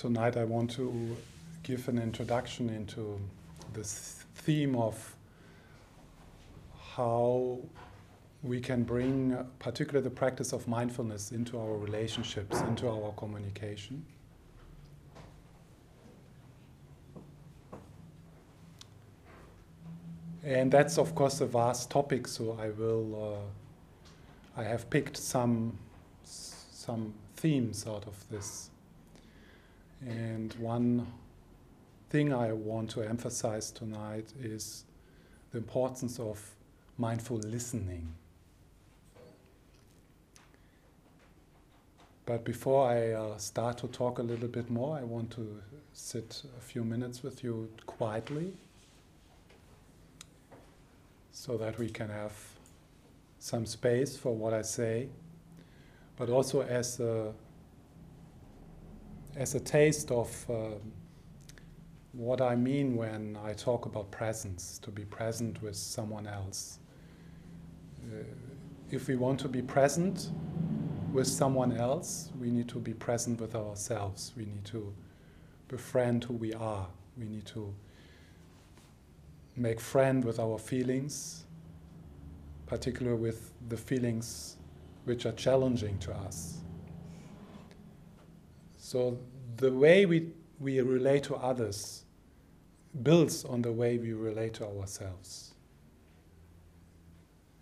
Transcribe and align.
tonight 0.00 0.34
I 0.38 0.44
want 0.44 0.70
to 0.76 1.14
give 1.62 1.86
an 1.86 1.98
introduction 1.98 2.70
into 2.70 3.20
this 3.74 4.24
theme 4.34 4.74
of 4.74 5.14
how 6.96 7.58
we 8.42 8.60
can 8.60 8.82
bring, 8.82 9.36
particularly 9.58 10.02
the 10.02 10.14
practice 10.14 10.54
of 10.54 10.66
mindfulness, 10.66 11.32
into 11.32 11.58
our 11.58 11.76
relationships, 11.76 12.62
into 12.62 12.88
our 12.88 13.12
communication. 13.12 14.02
And 20.42 20.72
that's, 20.72 20.96
of 20.96 21.14
course, 21.14 21.42
a 21.42 21.46
vast 21.46 21.90
topic, 21.90 22.26
so 22.26 22.58
I 22.58 22.70
will. 22.70 23.44
Uh, 24.56 24.60
I 24.62 24.64
have 24.64 24.88
picked 24.88 25.18
some 25.18 25.78
some 26.24 27.12
themes 27.36 27.86
out 27.86 28.06
of 28.06 28.16
this. 28.30 28.69
And 30.06 30.54
one 30.54 31.06
thing 32.08 32.32
I 32.32 32.52
want 32.52 32.90
to 32.90 33.02
emphasize 33.02 33.70
tonight 33.70 34.32
is 34.40 34.84
the 35.52 35.58
importance 35.58 36.18
of 36.18 36.40
mindful 36.96 37.38
listening. 37.38 38.14
But 42.26 42.44
before 42.44 42.88
I 42.88 43.10
uh, 43.10 43.38
start 43.38 43.78
to 43.78 43.88
talk 43.88 44.18
a 44.18 44.22
little 44.22 44.48
bit 44.48 44.70
more, 44.70 44.96
I 44.96 45.02
want 45.02 45.32
to 45.32 45.60
sit 45.92 46.42
a 46.56 46.60
few 46.60 46.84
minutes 46.84 47.22
with 47.22 47.42
you 47.42 47.68
quietly 47.86 48.52
so 51.32 51.56
that 51.56 51.78
we 51.78 51.88
can 51.88 52.08
have 52.08 52.32
some 53.38 53.66
space 53.66 54.16
for 54.16 54.34
what 54.34 54.54
I 54.54 54.62
say, 54.62 55.08
but 56.16 56.28
also 56.28 56.62
as 56.62 57.00
a, 57.00 57.32
as 59.36 59.54
a 59.54 59.60
taste 59.60 60.10
of 60.10 60.46
uh, 60.50 60.54
what 62.12 62.40
I 62.40 62.56
mean 62.56 62.96
when 62.96 63.38
I 63.44 63.52
talk 63.52 63.86
about 63.86 64.10
presence, 64.10 64.78
to 64.82 64.90
be 64.90 65.04
present 65.04 65.62
with 65.62 65.76
someone 65.76 66.26
else. 66.26 66.78
Uh, 68.02 68.24
if 68.90 69.06
we 69.06 69.16
want 69.16 69.38
to 69.40 69.48
be 69.48 69.62
present 69.62 70.30
with 71.12 71.26
someone 71.26 71.76
else, 71.76 72.30
we 72.40 72.50
need 72.50 72.68
to 72.68 72.78
be 72.78 72.92
present 72.92 73.40
with 73.40 73.54
ourselves. 73.54 74.32
We 74.36 74.46
need 74.46 74.64
to 74.66 74.92
befriend 75.68 76.24
who 76.24 76.34
we 76.34 76.52
are. 76.54 76.88
We 77.16 77.26
need 77.26 77.46
to 77.46 77.72
make 79.56 79.78
friend 79.78 80.24
with 80.24 80.40
our 80.40 80.58
feelings, 80.58 81.44
particularly 82.66 83.18
with 83.18 83.52
the 83.68 83.76
feelings 83.76 84.56
which 85.04 85.26
are 85.26 85.32
challenging 85.32 85.98
to 85.98 86.12
us. 86.12 86.58
So 88.90 89.20
the 89.58 89.72
way 89.72 90.04
we, 90.04 90.32
we 90.58 90.80
relate 90.80 91.22
to 91.24 91.36
others 91.36 92.02
builds 93.04 93.44
on 93.44 93.62
the 93.62 93.70
way 93.70 93.98
we 93.98 94.14
relate 94.14 94.54
to 94.54 94.66
ourselves. 94.66 95.54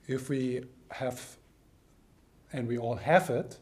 If 0.06 0.30
we 0.30 0.64
have, 0.90 1.36
and 2.50 2.66
we 2.66 2.78
all 2.78 2.94
have 2.94 3.28
it, 3.28 3.58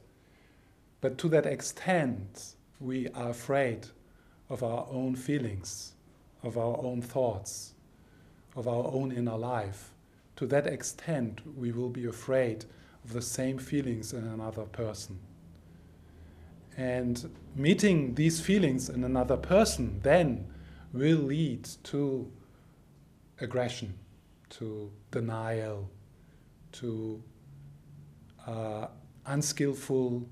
but 1.01 1.19
to 1.19 1.29
that 1.31 1.45
extent 1.45 2.55
we 2.79 3.09
are 3.09 3.31
afraid 3.31 3.89
of 4.49 4.63
our 4.63 4.87
own 4.89 5.17
feelings, 5.17 5.95
of 6.45 6.57
our 6.57 6.79
own 6.79 7.03
thoughts, 7.03 7.73
of 8.55 8.69
our 8.69 8.85
own 8.93 9.11
inner 9.11 9.37
life. 9.37 9.91
To 10.37 10.47
that 10.47 10.69
extent, 10.69 11.41
we 11.59 11.73
will 11.73 11.91
be 11.91 12.07
afraid 12.07 12.65
of 13.05 13.13
the 13.13 13.23
same 13.23 13.59
feelings 13.59 14.13
in 14.13 14.25
another 14.25 14.67
person. 14.67 15.19
And 16.77 17.31
meeting 17.55 18.15
these 18.15 18.41
feelings 18.41 18.89
in 18.89 19.05
another 19.05 19.37
person 19.37 20.01
then 20.03 20.47
will 20.93 21.19
lead 21.19 21.65
to 21.85 22.31
aggression, 23.41 23.95
to 24.51 24.91
denial, 25.11 25.89
to 26.73 27.23
uh, 28.47 28.89
unskillful, 29.25 30.27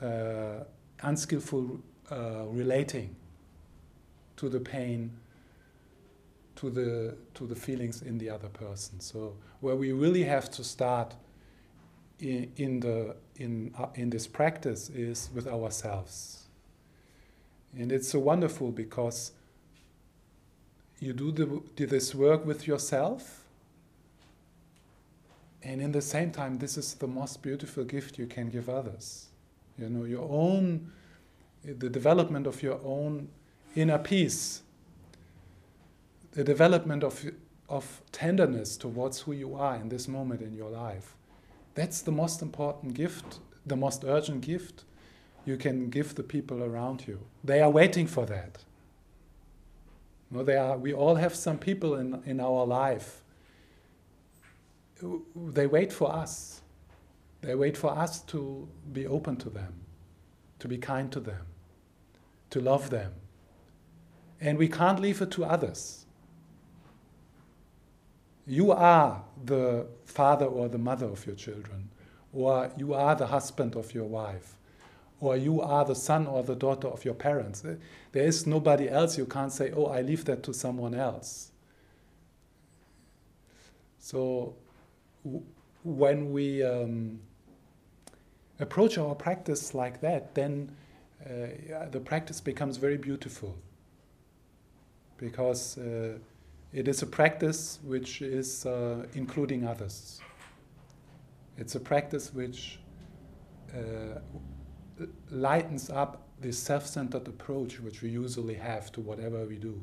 uh, 0.00 0.64
unskillful 1.02 1.80
uh, 2.10 2.44
relating 2.46 3.16
to 4.36 4.48
the 4.48 4.60
pain 4.60 5.10
to 6.56 6.70
the 6.70 7.16
to 7.34 7.46
the 7.46 7.56
feelings 7.56 8.02
in 8.02 8.18
the 8.18 8.30
other 8.30 8.48
person. 8.48 9.00
So 9.00 9.36
where 9.60 9.74
we 9.74 9.92
really 9.92 10.24
have 10.24 10.50
to 10.52 10.64
start 10.64 11.14
in, 12.20 12.52
in 12.56 12.80
the 12.80 13.16
in 13.36 13.74
uh, 13.78 13.86
in 13.94 14.10
this 14.10 14.26
practice 14.26 14.90
is 14.90 15.30
with 15.34 15.46
ourselves. 15.46 16.44
And 17.76 17.90
it's 17.90 18.08
so 18.08 18.18
wonderful 18.18 18.70
because 18.70 19.32
you 21.00 21.14
do, 21.14 21.32
the, 21.32 21.62
do 21.74 21.86
this 21.86 22.14
work 22.14 22.44
with 22.44 22.66
yourself, 22.66 23.44
and 25.62 25.80
in 25.80 25.90
the 25.90 26.02
same 26.02 26.30
time, 26.30 26.58
this 26.58 26.76
is 26.76 26.94
the 26.94 27.06
most 27.06 27.42
beautiful 27.42 27.84
gift 27.84 28.18
you 28.18 28.26
can 28.26 28.50
give 28.50 28.68
others. 28.68 29.28
You 29.78 29.88
know, 29.88 30.04
your 30.04 30.28
own, 30.30 30.92
the 31.64 31.88
development 31.88 32.46
of 32.46 32.62
your 32.62 32.78
own 32.84 33.28
inner 33.74 33.98
peace 33.98 34.62
the 36.32 36.44
development 36.44 37.04
of, 37.04 37.24
of 37.68 38.02
tenderness 38.10 38.76
towards 38.76 39.20
who 39.20 39.32
you 39.32 39.54
are 39.54 39.76
in 39.76 39.88
this 39.88 40.08
moment 40.08 40.40
in 40.40 40.54
your 40.54 40.70
life. 40.70 41.14
That's 41.74 42.02
the 42.02 42.12
most 42.12 42.42
important 42.42 42.94
gift, 42.94 43.38
the 43.66 43.76
most 43.76 44.04
urgent 44.04 44.42
gift 44.42 44.84
you 45.44 45.56
can 45.56 45.90
give 45.90 46.14
the 46.14 46.22
people 46.22 46.62
around 46.62 47.06
you. 47.06 47.20
They 47.42 47.60
are 47.60 47.70
waiting 47.70 48.06
for 48.06 48.26
that. 48.26 48.64
They 50.30 50.56
are, 50.56 50.78
we 50.78 50.94
all 50.94 51.16
have 51.16 51.34
some 51.34 51.58
people 51.58 51.96
in, 51.96 52.22
in 52.24 52.40
our 52.40 52.64
life. 52.64 53.22
They 55.34 55.66
wait 55.66 55.92
for 55.92 56.14
us. 56.14 56.62
They 57.42 57.54
wait 57.54 57.76
for 57.76 57.90
us 57.90 58.20
to 58.20 58.68
be 58.92 59.06
open 59.06 59.36
to 59.38 59.50
them, 59.50 59.74
to 60.60 60.68
be 60.68 60.78
kind 60.78 61.10
to 61.12 61.20
them, 61.20 61.44
to 62.50 62.60
love 62.60 62.88
them. 62.90 63.12
And 64.40 64.58
we 64.58 64.68
can't 64.68 65.00
leave 65.00 65.20
it 65.20 65.30
to 65.32 65.44
others. 65.44 66.01
You 68.46 68.72
are 68.72 69.22
the 69.44 69.86
father 70.04 70.46
or 70.46 70.68
the 70.68 70.78
mother 70.78 71.06
of 71.06 71.26
your 71.26 71.36
children, 71.36 71.90
or 72.32 72.70
you 72.76 72.92
are 72.94 73.14
the 73.14 73.28
husband 73.28 73.76
of 73.76 73.94
your 73.94 74.04
wife, 74.04 74.56
or 75.20 75.36
you 75.36 75.60
are 75.60 75.84
the 75.84 75.94
son 75.94 76.26
or 76.26 76.42
the 76.42 76.56
daughter 76.56 76.88
of 76.88 77.04
your 77.04 77.14
parents. 77.14 77.60
There 77.60 78.24
is 78.24 78.46
nobody 78.46 78.88
else. 78.88 79.16
You 79.16 79.26
can't 79.26 79.52
say, 79.52 79.70
oh, 79.70 79.86
I 79.86 80.02
leave 80.02 80.24
that 80.24 80.42
to 80.44 80.52
someone 80.52 80.94
else. 80.94 81.52
So 84.00 84.56
when 85.84 86.32
we 86.32 86.64
um, 86.64 87.20
approach 88.58 88.98
our 88.98 89.14
practice 89.14 89.72
like 89.74 90.00
that, 90.00 90.34
then 90.34 90.74
uh, 91.24 91.86
the 91.90 92.00
practice 92.00 92.40
becomes 92.40 92.76
very 92.76 92.96
beautiful 92.96 93.54
because. 95.16 95.78
Uh, 95.78 96.18
it 96.72 96.88
is 96.88 97.02
a 97.02 97.06
practice 97.06 97.78
which 97.82 98.22
is 98.22 98.64
uh, 98.66 99.06
including 99.14 99.66
others. 99.66 100.20
It's 101.58 101.74
a 101.74 101.80
practice 101.80 102.32
which 102.32 102.80
uh, 103.74 104.20
lightens 105.30 105.90
up 105.90 106.28
this 106.40 106.58
self 106.58 106.86
centered 106.86 107.28
approach 107.28 107.80
which 107.80 108.02
we 108.02 108.08
usually 108.08 108.54
have 108.54 108.90
to 108.92 109.00
whatever 109.00 109.44
we 109.44 109.56
do. 109.56 109.82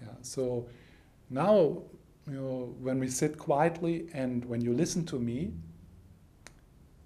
Yeah, 0.00 0.08
so 0.22 0.68
now, 1.28 1.82
you 2.26 2.34
know, 2.34 2.74
when 2.80 2.98
we 2.98 3.08
sit 3.08 3.36
quietly 3.36 4.08
and 4.14 4.44
when 4.44 4.60
you 4.60 4.72
listen 4.72 5.04
to 5.06 5.18
me, 5.18 5.52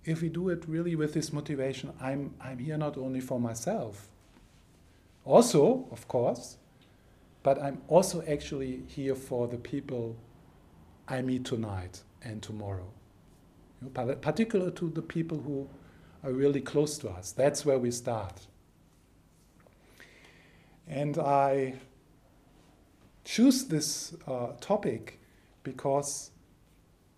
if 0.05 0.21
we 0.21 0.29
do 0.29 0.51
it 0.51 0.65
really 0.69 0.95
with 0.95 1.15
this 1.15 1.33
motivation, 1.33 1.93
I'm, 2.01 2.35
I'm 2.41 2.59
here 2.59 2.77
not 2.77 2.97
only 2.99 3.21
for 3.21 3.41
myself. 3.41 4.09
Also, 5.25 5.89
of 5.91 6.07
course, 6.07 6.59
but 7.45 7.63
I'm 7.63 7.83
also 7.89 8.25
actually 8.27 8.83
here 8.89 9.15
for 9.15 9.47
the 9.47 9.59
people 9.59 10.17
I 11.07 11.21
meet 11.23 11.45
tonight 11.45 12.03
and 12.23 12.43
tomorrow. 12.43 12.89
You 13.81 13.91
know, 13.95 14.15
particular 14.17 14.71
to 14.73 14.89
the 14.89 15.03
people 15.03 15.39
who 15.39 15.69
are 16.25 16.33
really 16.33 16.63
close 16.63 16.97
to 16.99 17.11
us. 17.11 17.33
That's 17.33 17.65
where 17.67 17.79
we 17.79 17.91
start. 17.91 18.47
And 20.89 21.19
I 21.19 21.75
choose 23.25 23.67
this 23.67 24.17
uh, 24.27 24.53
topic 24.61 25.21
because 25.65 26.31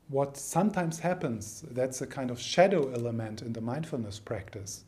what 0.09 0.37
sometimes 0.37 0.99
happens, 0.99 1.65
that's 1.71 2.01
a 2.01 2.07
kind 2.07 2.33
of 2.33 2.41
shadow 2.41 2.93
element 2.93 3.43
in 3.43 3.53
the 3.53 3.61
mindfulness 3.61 4.19
practice. 4.19 4.85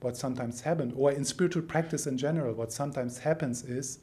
What 0.00 0.16
sometimes 0.16 0.62
happens, 0.62 0.94
or 0.96 1.12
in 1.12 1.24
spiritual 1.24 1.62
practice 1.62 2.06
in 2.06 2.16
general, 2.16 2.54
what 2.54 2.72
sometimes 2.72 3.18
happens 3.18 3.64
is 3.64 3.98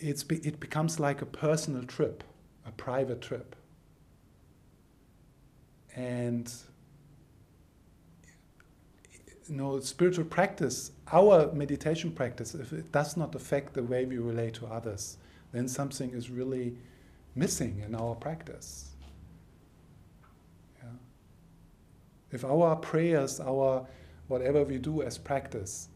it's 0.00 0.24
be, 0.24 0.36
it 0.36 0.60
becomes 0.60 0.98
like 0.98 1.22
a 1.22 1.26
personal 1.26 1.84
trip, 1.84 2.24
a 2.66 2.72
private 2.72 3.20
trip. 3.20 3.54
And 5.94 6.52
you 9.48 9.56
know, 9.56 9.80
spiritual 9.80 10.24
practice, 10.24 10.92
our 11.12 11.52
meditation 11.52 12.12
practice, 12.12 12.54
if 12.54 12.72
it 12.72 12.92
does 12.92 13.16
not 13.16 13.34
affect 13.34 13.74
the 13.74 13.82
way 13.82 14.04
we 14.04 14.18
relate 14.18 14.54
to 14.54 14.66
others, 14.66 15.18
then 15.52 15.66
something 15.66 16.10
is 16.10 16.30
really 16.30 16.76
missing 17.34 17.82
in 17.84 17.94
our 17.94 18.14
practice. 18.14 18.90
Yeah. 20.82 20.90
If 22.30 22.44
our 22.44 22.76
prayers, 22.76 23.40
our 23.40 23.86
whatever 24.28 24.62
we 24.62 24.78
do 24.78 25.02
as 25.02 25.18
practice, 25.18 25.88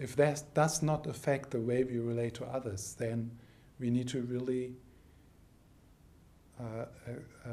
if 0.00 0.16
that 0.16 0.42
does 0.54 0.82
not 0.82 1.06
affect 1.06 1.50
the 1.50 1.60
way 1.60 1.84
we 1.84 1.98
relate 1.98 2.34
to 2.34 2.46
others, 2.46 2.96
then 2.98 3.30
we 3.78 3.90
need 3.90 4.08
to 4.08 4.22
really 4.22 4.72
uh, 6.58 6.62
uh, 6.64 7.48
uh, 7.48 7.50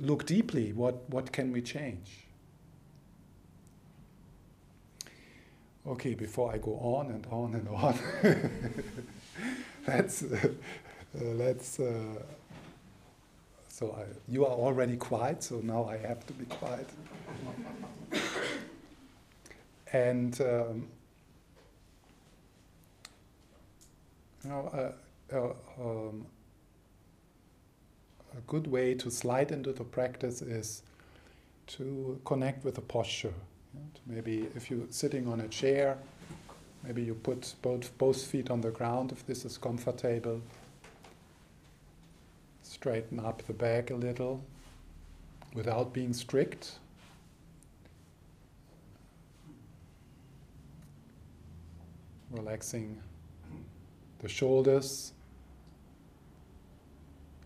look 0.00 0.24
deeply 0.24 0.72
what, 0.72 1.08
what 1.10 1.30
can 1.32 1.52
we 1.52 1.60
change. 1.60 2.26
Okay, 5.86 6.14
before 6.14 6.52
I 6.52 6.58
go 6.58 6.72
on 6.78 7.10
and 7.10 7.26
on 7.30 7.54
and 7.54 7.68
on, 7.68 7.98
let's, 9.86 10.22
uh, 10.24 10.48
let's 11.14 11.78
uh, 11.78 12.22
so 13.68 13.92
I, 13.92 14.04
you 14.32 14.46
are 14.46 14.52
already 14.52 14.96
quiet, 14.96 15.42
so 15.42 15.60
now 15.62 15.84
I 15.84 15.98
have 15.98 16.26
to 16.26 16.32
be 16.32 16.46
quiet. 16.46 16.88
and 19.92 20.40
um, 20.40 20.88
know, 24.44 24.94
uh, 25.32 25.34
uh, 25.36 25.52
um, 25.80 26.26
a 28.36 28.40
good 28.46 28.66
way 28.66 28.94
to 28.94 29.10
slide 29.10 29.50
into 29.50 29.72
the 29.72 29.84
practice 29.84 30.42
is 30.42 30.82
to 31.66 32.20
connect 32.24 32.64
with 32.64 32.74
the 32.74 32.80
posture. 32.80 33.32
Maybe 34.06 34.48
if 34.54 34.70
you're 34.70 34.86
sitting 34.90 35.26
on 35.26 35.40
a 35.40 35.48
chair, 35.48 35.98
maybe 36.84 37.02
you 37.02 37.14
put 37.14 37.54
both, 37.62 37.96
both 37.98 38.22
feet 38.22 38.50
on 38.50 38.60
the 38.60 38.70
ground 38.70 39.12
if 39.12 39.26
this 39.26 39.44
is 39.44 39.58
comfortable. 39.58 40.40
Straighten 42.62 43.20
up 43.20 43.42
the 43.46 43.52
back 43.52 43.90
a 43.90 43.94
little 43.94 44.44
without 45.54 45.92
being 45.92 46.12
strict. 46.12 46.78
Relaxing 52.30 53.00
the 54.20 54.28
shoulders. 54.28 55.12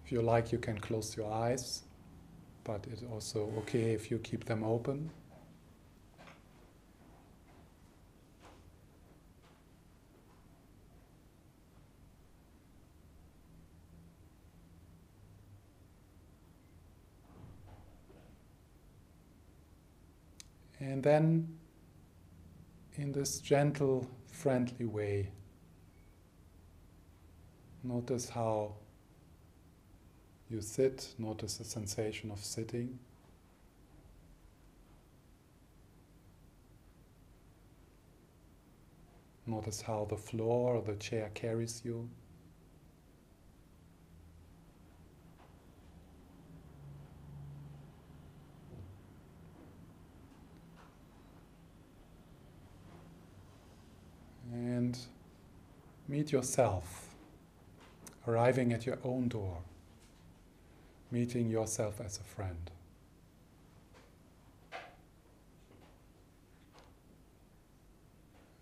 If 0.05 0.13
you 0.13 0.23
like, 0.23 0.53
you 0.53 0.59
can 0.59 0.79
close 0.79 1.17
your 1.17 1.33
eyes, 1.33 1.83
but 2.65 2.87
it's 2.91 3.03
also 3.03 3.53
okay 3.59 3.93
if 3.93 4.11
you 4.11 4.19
keep 4.19 4.45
them 4.45 4.65
open. 4.65 5.11
And 20.81 21.03
then, 21.03 21.59
in 22.95 23.13
this 23.13 23.39
gentle, 23.39 24.11
friendly 24.27 24.87
way, 24.87 25.31
notice 27.83 28.29
how 28.29 28.73
you 30.49 30.61
sit, 30.61 31.15
notice 31.19 31.57
the 31.57 31.65
sensation 31.65 32.31
of 32.31 32.41
sitting. 32.45 32.99
Notice 39.47 39.83
how 39.83 40.07
the 40.09 40.17
floor 40.17 40.77
or 40.77 40.83
the 40.83 40.97
chair 40.97 41.31
carries 41.35 41.83
you. 41.85 42.09
and 54.53 54.99
meet 56.09 56.33
yourself, 56.33 57.10
arriving 58.27 58.73
at 58.73 58.87
your 58.87 58.99
own 59.05 59.29
door, 59.29 59.59
meeting 61.11 61.51
yourself 61.51 62.01
as 62.01 62.19
a 62.19 62.25
friend. 62.25 62.71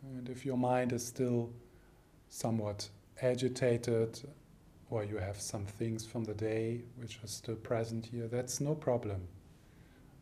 And 0.03 0.29
if 0.29 0.47
your 0.47 0.57
mind 0.57 0.93
is 0.93 1.07
still 1.07 1.51
somewhat 2.31 2.89
agitated, 3.21 4.21
or 4.91 5.05
you 5.05 5.19
have 5.19 5.41
some 5.41 5.67
things 5.67 6.07
from 6.07 6.25
the 6.25 6.35
day 6.35 6.81
which 6.97 7.19
are 7.23 7.27
still 7.27 7.57
present 7.57 8.07
here, 8.07 8.27
that's 8.27 8.61
no 8.61 8.75
problem. 8.75 9.29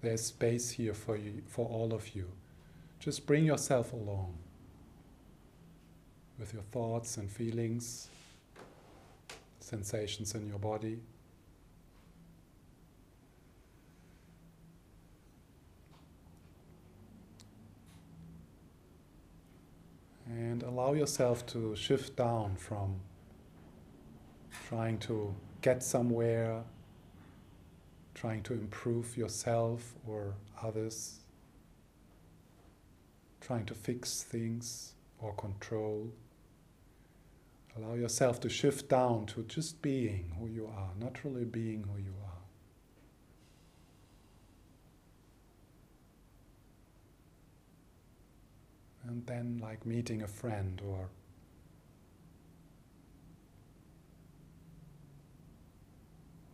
There's 0.02 0.24
space 0.24 0.70
here 0.70 0.94
for 0.94 1.16
you, 1.16 1.42
for 1.46 1.66
all 1.68 1.94
of 1.94 2.14
you. 2.14 2.26
Just 2.98 3.26
bring 3.26 3.44
yourself 3.44 3.92
along 3.92 4.34
with 6.38 6.52
your 6.52 6.62
thoughts 6.64 7.16
and 7.16 7.30
feelings, 7.30 8.08
sensations 9.66 10.36
in 10.36 10.46
your 10.46 10.60
body. 10.60 11.00
And 20.28 20.62
allow 20.62 20.92
yourself 20.92 21.44
to 21.46 21.74
shift 21.74 22.16
down 22.16 22.54
from 22.56 23.00
trying 24.68 24.98
to 24.98 25.34
get 25.62 25.82
somewhere, 25.82 26.62
trying 28.14 28.42
to 28.44 28.52
improve 28.52 29.16
yourself 29.16 29.94
or 30.06 30.34
others, 30.62 31.20
trying 33.40 33.66
to 33.66 33.74
fix 33.74 34.22
things 34.22 34.92
or 35.18 35.34
control. 35.34 36.12
Allow 37.76 37.94
yourself 37.94 38.40
to 38.40 38.48
shift 38.48 38.88
down 38.88 39.26
to 39.26 39.42
just 39.42 39.82
being 39.82 40.32
who 40.38 40.46
you 40.46 40.66
are, 40.66 40.90
naturally 40.98 41.44
being 41.44 41.82
who 41.82 41.98
you 41.98 42.14
are. 42.24 42.32
And 49.08 49.26
then, 49.26 49.58
like 49.62 49.84
meeting 49.84 50.22
a 50.22 50.26
friend 50.26 50.80
or 50.86 51.08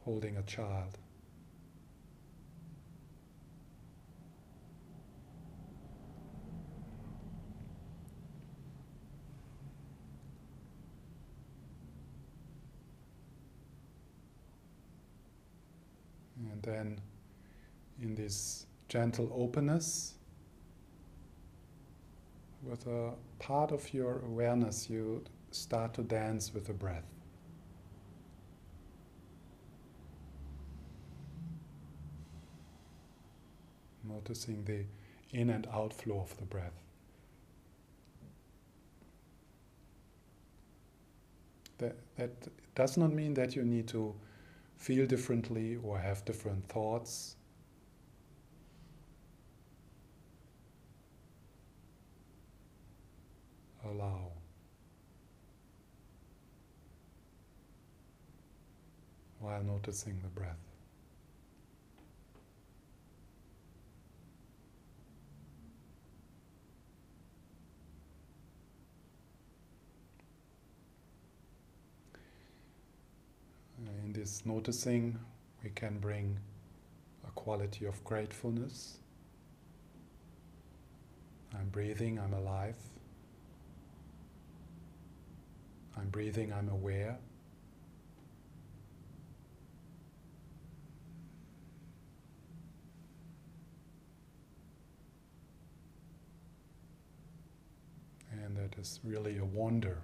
holding 0.04 0.36
a 0.36 0.42
child. 0.42 0.98
And 16.50 16.62
then 16.62 17.00
in 18.00 18.14
this 18.14 18.66
gentle 18.88 19.30
openness, 19.34 20.14
with 22.62 22.86
a 22.86 23.12
part 23.38 23.72
of 23.72 23.92
your 23.92 24.20
awareness, 24.20 24.88
you 24.88 25.24
start 25.50 25.94
to 25.94 26.02
dance 26.02 26.54
with 26.54 26.66
the 26.66 26.72
breath. 26.72 27.04
Noticing 34.04 34.64
the 34.64 34.84
in 35.32 35.50
and 35.50 35.66
outflow 35.72 36.20
of 36.20 36.36
the 36.36 36.44
breath. 36.44 36.74
That, 41.78 41.96
that 42.16 42.30
does 42.74 42.96
not 42.96 43.12
mean 43.12 43.34
that 43.34 43.56
you 43.56 43.64
need 43.64 43.88
to 43.88 44.14
feel 44.82 45.06
differently 45.06 45.78
or 45.84 45.96
have 45.96 46.24
different 46.24 46.68
thoughts. 46.68 47.36
Allow. 53.84 54.32
While 59.38 59.62
noticing 59.62 60.18
the 60.20 60.28
breath. 60.28 60.71
In 74.04 74.12
this 74.12 74.44
noticing, 74.44 75.18
we 75.62 75.70
can 75.70 75.98
bring 75.98 76.38
a 77.26 77.30
quality 77.32 77.84
of 77.86 78.02
gratefulness. 78.04 78.98
I'm 81.54 81.68
breathing, 81.68 82.18
I'm 82.18 82.32
alive. 82.32 82.76
I'm 85.96 86.08
breathing, 86.08 86.52
I'm 86.52 86.68
aware. 86.68 87.16
And 98.32 98.56
that 98.56 98.78
is 98.78 98.98
really 99.04 99.38
a 99.38 99.44
wonder. 99.44 99.98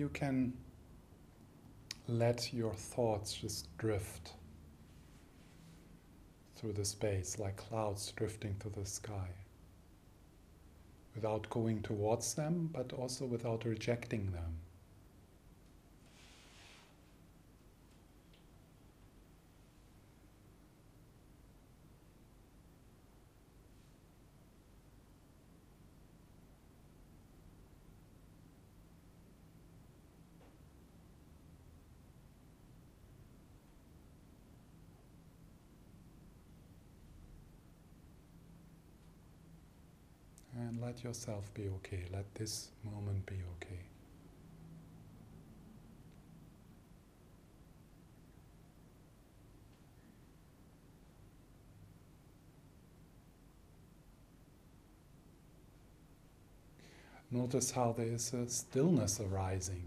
You 0.00 0.08
can 0.08 0.54
let 2.08 2.54
your 2.54 2.72
thoughts 2.72 3.34
just 3.34 3.76
drift 3.76 4.32
through 6.56 6.72
the 6.72 6.84
space 6.86 7.38
like 7.38 7.56
clouds 7.58 8.10
drifting 8.16 8.56
through 8.58 8.72
the 8.78 8.86
sky 8.86 9.28
without 11.14 11.50
going 11.50 11.82
towards 11.82 12.32
them, 12.32 12.70
but 12.72 12.94
also 12.94 13.26
without 13.26 13.66
rejecting 13.66 14.30
them. 14.32 14.56
Let 40.80 41.04
yourself 41.04 41.52
be 41.52 41.68
okay. 41.68 42.04
Let 42.10 42.34
this 42.34 42.70
moment 42.84 43.26
be 43.26 43.36
okay. 43.56 43.80
Notice 57.30 57.70
how 57.70 57.92
there 57.92 58.06
is 58.06 58.32
a 58.32 58.48
stillness 58.48 59.20
arising. 59.20 59.86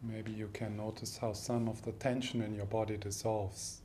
Maybe 0.00 0.32
you 0.48 0.52
can 0.54 0.78
notice 0.78 1.18
how 1.18 1.34
some 1.34 1.68
of 1.68 1.82
the 1.82 1.92
tension 1.92 2.40
in 2.40 2.54
your 2.54 2.64
body 2.64 2.96
dissolves 2.96 3.82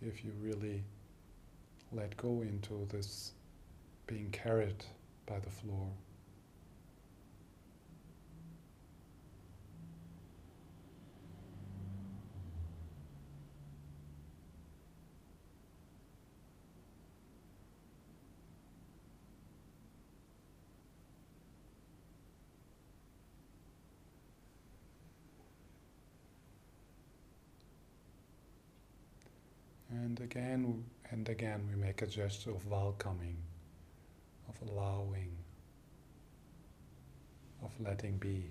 if 0.00 0.24
you 0.24 0.32
really 0.40 0.82
let 1.92 2.16
go 2.16 2.40
into 2.40 2.88
this 2.90 3.32
being 4.06 4.30
carried 4.30 4.84
by 5.26 5.38
the 5.38 5.50
floor. 5.50 5.86
Again 30.34 30.84
and 31.10 31.28
again, 31.28 31.62
we 31.70 31.80
make 31.80 32.02
a 32.02 32.06
gesture 32.06 32.50
of 32.50 32.66
welcoming, 32.66 33.36
of 34.48 34.68
allowing, 34.68 35.30
of 37.62 37.70
letting 37.80 38.16
be. 38.18 38.50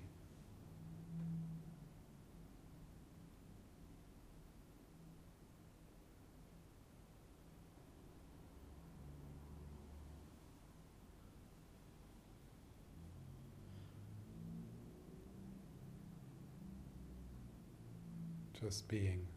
Just 18.62 18.88
being 18.88 19.28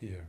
here. 0.00 0.28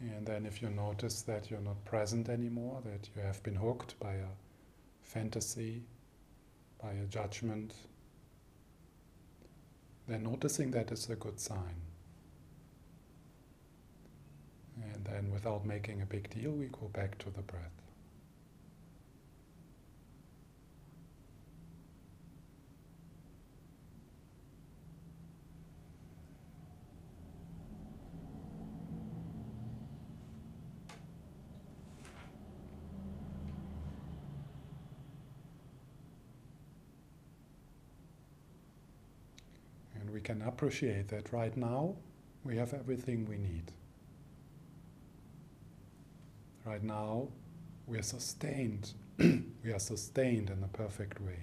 And 0.00 0.26
then, 0.26 0.44
if 0.44 0.60
you 0.60 0.68
notice 0.70 1.22
that 1.22 1.50
you're 1.50 1.60
not 1.60 1.84
present 1.84 2.28
anymore, 2.28 2.82
that 2.84 3.08
you 3.14 3.22
have 3.22 3.42
been 3.42 3.54
hooked 3.54 3.98
by 4.00 4.14
a 4.14 4.26
fantasy, 5.02 5.82
by 6.82 6.92
a 6.92 7.04
judgment, 7.06 7.74
then 10.06 10.24
noticing 10.24 10.70
that 10.72 10.90
is 10.92 11.08
a 11.08 11.16
good 11.16 11.40
sign. 11.40 11.80
And 14.82 15.04
then, 15.04 15.30
without 15.32 15.64
making 15.64 16.02
a 16.02 16.06
big 16.06 16.28
deal, 16.30 16.50
we 16.50 16.66
go 16.66 16.90
back 16.92 17.16
to 17.18 17.30
the 17.30 17.42
breath. 17.42 17.83
Can 40.24 40.42
appreciate 40.42 41.08
that 41.08 41.32
right 41.32 41.56
now 41.56 41.94
we 42.42 42.56
have 42.56 42.74
everything 42.74 43.26
we 43.26 43.36
need. 43.36 43.70
Right 46.64 46.82
now 46.82 47.28
we 47.86 47.98
are 47.98 48.02
sustained. 48.02 48.92
we 49.18 49.72
are 49.72 49.78
sustained 49.78 50.50
in 50.50 50.62
a 50.64 50.68
perfect 50.68 51.20
way. 51.20 51.38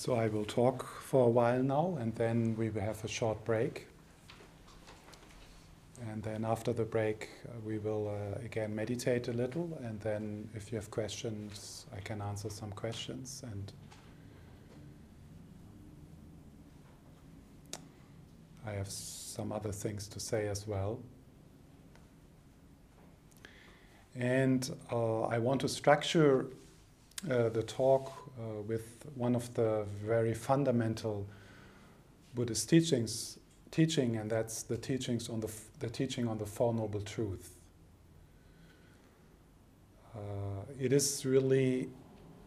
So 0.00 0.14
I 0.14 0.28
will 0.28 0.46
talk 0.46 0.86
for 1.02 1.26
a 1.26 1.28
while 1.28 1.62
now, 1.62 1.98
and 2.00 2.14
then 2.14 2.56
we 2.56 2.70
will 2.70 2.80
have 2.80 3.04
a 3.04 3.06
short 3.06 3.44
break. 3.44 3.86
And 6.08 6.22
then 6.22 6.42
after 6.42 6.72
the 6.72 6.86
break, 6.86 7.28
uh, 7.44 7.60
we 7.66 7.76
will 7.76 8.08
uh, 8.08 8.42
again 8.42 8.74
meditate 8.74 9.28
a 9.28 9.34
little, 9.34 9.78
and 9.82 10.00
then 10.00 10.48
if 10.54 10.72
you 10.72 10.76
have 10.76 10.90
questions, 10.90 11.84
I 11.94 12.00
can 12.00 12.22
answer 12.22 12.48
some 12.48 12.70
questions. 12.70 13.42
And 13.44 13.72
I 18.66 18.70
have 18.70 18.88
some 18.88 19.52
other 19.52 19.70
things 19.70 20.08
to 20.08 20.18
say 20.18 20.48
as 20.48 20.66
well. 20.66 20.98
And 24.16 24.74
uh, 24.90 25.24
I 25.24 25.36
want 25.36 25.60
to 25.60 25.68
structure 25.68 26.46
uh, 27.28 27.48
the 27.50 27.62
talk 27.62 28.12
uh, 28.38 28.62
with 28.62 29.04
one 29.14 29.34
of 29.34 29.52
the 29.54 29.84
very 30.04 30.32
fundamental 30.34 31.26
Buddhist 32.34 32.68
teachings, 32.68 33.38
teaching, 33.70 34.16
and 34.16 34.30
that's 34.30 34.62
the 34.62 34.76
teachings 34.76 35.28
on 35.28 35.40
the, 35.40 35.50
the 35.80 35.90
teaching 35.90 36.28
on 36.28 36.38
the 36.38 36.46
Four 36.46 36.72
Noble 36.72 37.00
Truths. 37.00 37.50
Uh, 40.14 40.18
it 40.78 40.92
is 40.92 41.24
really, 41.26 41.88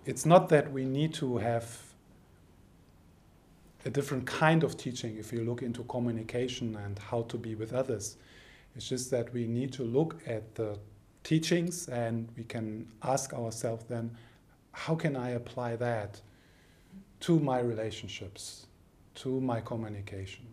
it's 0.05 0.25
not 0.25 0.49
that 0.49 0.71
we 0.71 0.85
need 0.85 1.13
to 1.15 1.37
have 1.37 1.77
a 3.85 3.89
different 3.89 4.25
kind 4.25 4.63
of 4.63 4.77
teaching 4.77 5.17
if 5.17 5.33
you 5.33 5.43
look 5.43 5.61
into 5.61 5.83
communication 5.83 6.75
and 6.77 6.97
how 6.99 7.23
to 7.23 7.37
be 7.37 7.55
with 7.55 7.73
others. 7.73 8.17
It's 8.75 8.87
just 8.87 9.11
that 9.11 9.31
we 9.33 9.45
need 9.45 9.71
to 9.73 9.83
look 9.83 10.15
at 10.25 10.55
the 10.55 10.77
teachings 11.23 11.87
and 11.89 12.27
we 12.37 12.43
can 12.43 12.87
ask 13.03 13.33
ourselves 13.33 13.85
then, 13.87 14.15
how 14.73 14.95
can 14.95 15.15
I 15.15 15.31
apply 15.31 15.77
that 15.77 16.19
to 17.21 17.39
my 17.39 17.59
relationships, 17.59 18.65
to 19.15 19.39
my 19.39 19.61
communication? 19.61 20.45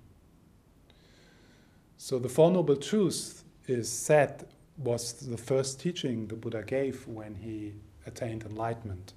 So 1.97 2.19
the 2.19 2.29
Four 2.29 2.51
Noble 2.51 2.77
Truths 2.77 3.45
is 3.67 3.89
said 3.89 4.47
was 4.79 5.13
the 5.13 5.37
first 5.37 5.81
teaching 5.81 6.27
the 6.29 6.37
Buddha 6.37 6.63
gave 6.63 7.07
when 7.07 7.35
he 7.35 7.75
attained 8.07 8.45
enlightenment. 8.45 9.15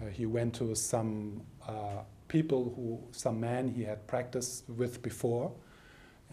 Uh, 0.00 0.08
he 0.08 0.26
went 0.26 0.54
to 0.54 0.74
some 0.74 1.42
uh, 1.66 2.02
people 2.28 2.72
who, 2.74 3.00
some 3.12 3.38
men 3.40 3.68
he 3.68 3.84
had 3.84 4.06
practiced 4.06 4.68
with 4.68 5.02
before, 5.02 5.52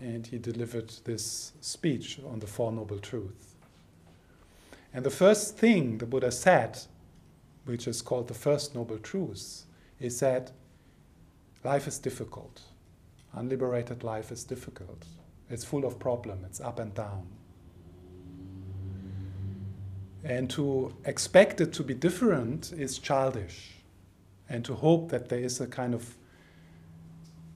and 0.02 0.26
he 0.26 0.38
delivered 0.38 0.92
this 1.06 1.54
speech 1.62 2.20
on 2.28 2.40
the 2.40 2.48
Four 2.48 2.72
Noble 2.72 2.98
Truths. 3.00 3.56
And 4.94 5.04
the 5.06 5.12
first 5.12 5.58
thing 5.58 5.98
the 5.98 6.06
Buddha 6.06 6.32
said 6.32 6.80
which 7.66 7.88
is 7.88 8.02
called 8.02 8.28
the 8.28 8.34
First 8.34 8.76
Noble 8.76 8.98
Truth, 8.98 9.66
is 10.00 10.20
that 10.20 10.52
life 11.64 11.88
is 11.88 11.98
difficult. 11.98 12.62
Unliberated 13.34 14.04
life 14.04 14.32
is 14.32 14.44
difficult. 14.44 15.06
It's 15.50 15.64
full 15.64 15.86
of 15.86 16.00
problems, 16.00 16.46
it's 16.46 16.62
up 16.62 16.80
and 16.80 16.94
down. 16.94 17.28
And 20.24 20.50
to 20.52 20.96
expect 21.06 21.60
it 21.62 21.74
to 21.74 21.84
be 21.84 21.94
different 21.94 22.72
is 22.74 22.98
childish. 22.98 23.72
And 24.50 24.64
to 24.66 24.74
hope 24.74 25.10
that 25.10 25.30
there 25.30 25.40
is 25.40 25.60
a 25.60 25.68
kind 25.68 25.94
of 25.94 26.16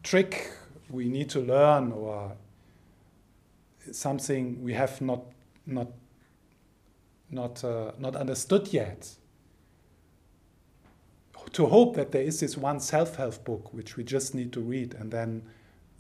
trick 0.04 0.52
we 0.90 1.06
need 1.10 1.30
to 1.30 1.40
learn 1.40 1.92
or 1.92 2.34
something 3.92 4.62
we 4.64 4.74
have 4.74 5.00
not, 5.02 5.24
not, 5.66 5.88
not, 7.30 7.64
uh, 7.64 7.92
not 7.98 8.16
understood 8.16 8.74
yet 8.74 9.10
to 11.54 11.66
hope 11.66 11.96
that 11.96 12.12
there 12.12 12.22
is 12.22 12.40
this 12.40 12.58
one 12.58 12.80
self-help 12.80 13.44
book 13.46 13.74
which 13.74 13.96
we 13.96 14.04
just 14.04 14.36
need 14.36 14.52
to 14.54 14.62
read 14.62 14.94
and 14.94 15.12
then 15.12 15.44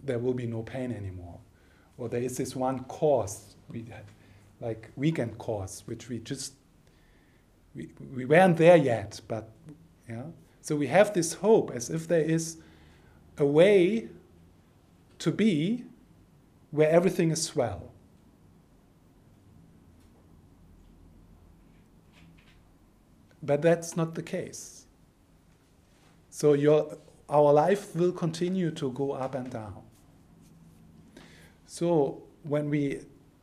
there 0.03 0.19
will 0.19 0.33
be 0.33 0.45
no 0.45 0.62
pain 0.62 0.91
anymore. 0.91 1.39
Or 1.97 2.10
there 2.10 2.21
is 2.21 2.38
this 2.38 2.55
one 2.55 2.83
course 2.86 3.55
we 3.69 3.86
like 4.62 4.91
weekend 4.95 5.38
course 5.38 5.83
which 5.86 6.10
we 6.10 6.19
just 6.19 6.53
we, 7.75 7.89
we 8.15 8.25
weren't 8.25 8.57
there 8.57 8.77
yet 8.77 9.21
but 9.27 9.49
yeah. 10.10 10.23
So 10.62 10.75
we 10.75 10.88
have 10.88 11.13
this 11.13 11.33
hope 11.33 11.71
as 11.71 11.89
if 11.89 12.07
there 12.07 12.21
is 12.21 12.57
a 13.38 13.45
way 13.45 14.10
to 15.19 15.31
be 15.31 15.86
where 16.71 16.89
everything 16.89 17.31
is 17.31 17.41
swell. 17.41 17.91
But 23.41 23.62
that's 23.62 23.95
not 23.95 24.15
the 24.15 24.23
case 24.23 24.87
so 26.38 26.54
your, 26.54 26.95
our 27.30 27.52
life 27.52 27.95
will 27.95 28.12
continue 28.12 28.69
to 28.69 28.91
go 28.91 29.13
up 29.13 29.34
and 29.34 29.50
down. 29.50 29.82
So 31.65 32.21
when 32.43 32.69
we 32.69 33.00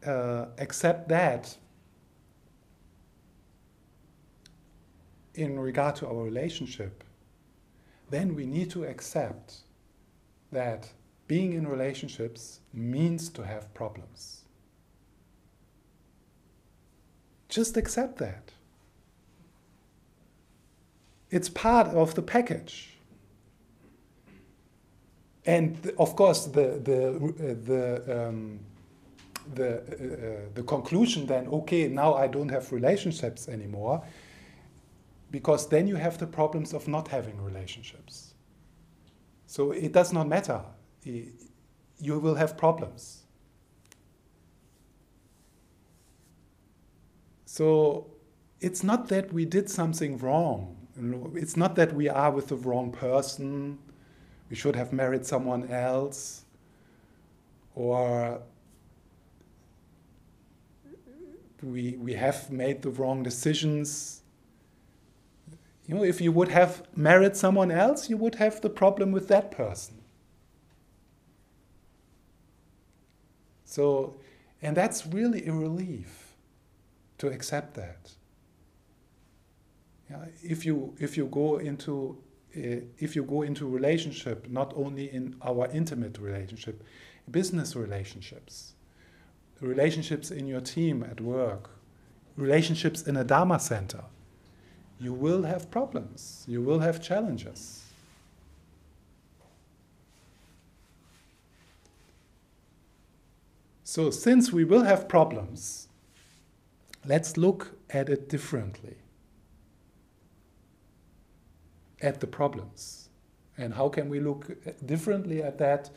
uh, 0.07 0.46
accept 0.59 1.09
that 1.09 1.57
in 5.35 5.59
regard 5.59 5.96
to 5.96 6.07
our 6.07 6.22
relationship, 6.22 7.02
then 8.11 8.33
we 8.33 8.46
need 8.46 8.70
to 8.70 8.85
accept 8.85 9.57
that 10.52 10.88
being 11.26 11.54
in 11.54 11.66
relationships 11.66 12.61
means 12.72 13.28
to 13.30 13.44
have 13.44 13.74
problems. 13.74 14.42
Just 17.48 17.76
accept 17.76 18.18
that. 18.18 18.53
It's 21.34 21.48
part 21.48 21.88
of 21.88 22.14
the 22.14 22.22
package. 22.22 22.96
And 25.44 25.92
of 25.98 26.14
course, 26.14 26.44
the, 26.44 26.80
the, 26.88 27.08
uh, 27.08 27.54
the, 27.66 28.28
um, 28.28 28.60
the, 29.52 29.78
uh, 29.78 30.48
the 30.54 30.62
conclusion 30.62 31.26
then, 31.26 31.48
okay, 31.48 31.88
now 31.88 32.14
I 32.14 32.28
don't 32.28 32.50
have 32.50 32.70
relationships 32.70 33.48
anymore, 33.48 34.04
because 35.32 35.68
then 35.68 35.88
you 35.88 35.96
have 35.96 36.18
the 36.18 36.26
problems 36.28 36.72
of 36.72 36.86
not 36.86 37.08
having 37.08 37.42
relationships. 37.42 38.34
So 39.48 39.72
it 39.72 39.90
does 39.90 40.12
not 40.12 40.28
matter. 40.28 40.60
You 41.02 42.20
will 42.20 42.36
have 42.36 42.56
problems. 42.56 43.24
So 47.44 48.06
it's 48.60 48.84
not 48.84 49.08
that 49.08 49.32
we 49.32 49.44
did 49.44 49.68
something 49.68 50.16
wrong. 50.18 50.73
It's 50.96 51.57
not 51.57 51.74
that 51.76 51.94
we 51.94 52.09
are 52.09 52.30
with 52.30 52.48
the 52.48 52.57
wrong 52.57 52.92
person, 52.92 53.78
we 54.48 54.57
should 54.57 54.76
have 54.76 54.92
married 54.92 55.26
someone 55.26 55.68
else, 55.70 56.44
or 57.74 58.40
we, 61.62 61.96
we 61.96 62.12
have 62.14 62.50
made 62.50 62.83
the 62.83 62.90
wrong 62.90 63.22
decisions. 63.22 64.22
You 65.87 65.96
know, 65.96 66.04
if 66.04 66.20
you 66.20 66.30
would 66.33 66.48
have 66.48 66.87
married 66.96 67.37
someone 67.37 67.70
else, 67.70 68.09
you 68.09 68.16
would 68.16 68.37
have 68.37 68.61
the 68.61 68.70
problem 68.70 69.12
with 69.12 69.28
that 69.28 69.50
person. 69.50 69.96
So, 73.64 74.14
and 74.62 74.76
that's 74.76 75.07
really 75.07 75.46
a 75.46 75.52
relief 75.52 76.37
to 77.18 77.26
accept 77.28 77.74
that. 77.74 78.12
If 80.42 80.64
you 80.64 80.94
if 80.98 81.16
you 81.16 81.27
go 81.27 81.59
into 81.59 82.18
uh, 82.57 82.83
if 82.98 83.16
you 83.16 83.24
go 83.24 83.42
into 83.42 83.66
relationship, 83.66 84.48
not 84.48 84.72
only 84.77 85.12
in 85.12 85.37
our 85.42 85.68
intimate 85.72 86.18
relationship, 86.18 86.83
business 87.31 87.74
relationships, 87.74 88.74
relationships 89.61 90.31
in 90.31 90.46
your 90.46 90.61
team 90.61 91.03
at 91.03 91.20
work, 91.20 91.70
relationships 92.37 93.03
in 93.03 93.16
a 93.16 93.24
Dharma 93.24 93.59
center, 93.59 94.05
you 95.00 95.12
will 95.12 95.42
have 95.42 95.70
problems, 95.70 96.44
you 96.46 96.62
will 96.62 96.79
have 96.81 97.03
challenges. 97.03 97.83
So, 103.83 104.11
since 104.11 104.53
we 104.53 104.64
will 104.64 104.83
have 104.83 105.09
problems, 105.09 105.88
let's 107.07 107.37
look 107.37 107.77
at 107.90 108.09
it 108.09 108.29
differently. 108.29 108.96
At 112.04 112.20
the 112.20 112.26
problems. 112.26 113.08
And 113.56 113.74
how 113.74 113.88
can 113.88 114.08
we 114.08 114.20
look 114.20 114.42
differently 114.84 115.42
at 115.42 115.58
that? 115.58 115.90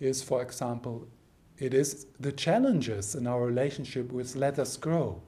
Is, 0.00 0.22
for 0.22 0.42
example, 0.42 1.06
it 1.58 1.72
is 1.72 2.06
the 2.20 2.32
challenges 2.32 3.14
in 3.14 3.26
our 3.26 3.46
relationship 3.46 4.12
which 4.12 4.34
let 4.34 4.58
us 4.58 4.76
grow. 4.76 5.22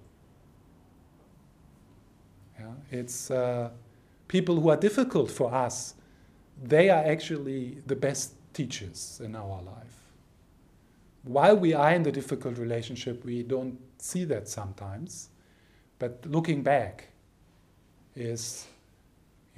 Yeah? 2.59 2.73
It's 2.91 3.31
uh, 3.31 3.71
people 4.29 4.61
who 4.61 4.69
are 4.71 4.77
difficult 4.77 5.31
for 5.31 5.55
us, 5.55 5.95
they 6.63 6.91
are 6.91 7.05
actually 7.05 7.83
the 7.87 7.97
best 7.97 8.35
teachers 8.53 9.21
in 9.25 9.37
our 9.37 9.63
life 9.63 9.99
while 11.29 11.57
we 11.57 11.75
are 11.75 11.93
in 11.93 12.03
the 12.03 12.13
difficult 12.13 12.57
relationship, 12.59 13.25
we 13.25 13.43
don't 13.43 13.79
see 13.99 14.25
that 14.25 14.49
sometimes. 14.49 15.29
But 15.99 16.25
looking 16.27 16.63
back 16.63 17.09
is, 18.17 18.67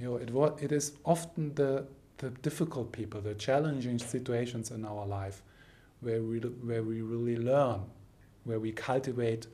you 0.01 0.09
know, 0.09 0.15
it, 0.15 0.31
was, 0.31 0.59
it 0.59 0.71
is 0.71 0.93
often 1.05 1.53
the, 1.53 1.85
the 2.17 2.31
difficult 2.41 2.91
people, 2.91 3.21
the 3.21 3.35
challenging 3.35 3.99
situations 3.99 4.71
in 4.71 4.83
our 4.83 5.05
life 5.05 5.43
where 5.99 6.23
we, 6.23 6.39
where 6.39 6.81
we 6.81 7.03
really 7.03 7.37
learn, 7.37 7.81
where 8.43 8.59
we 8.59 8.71
cultivate 8.71 9.45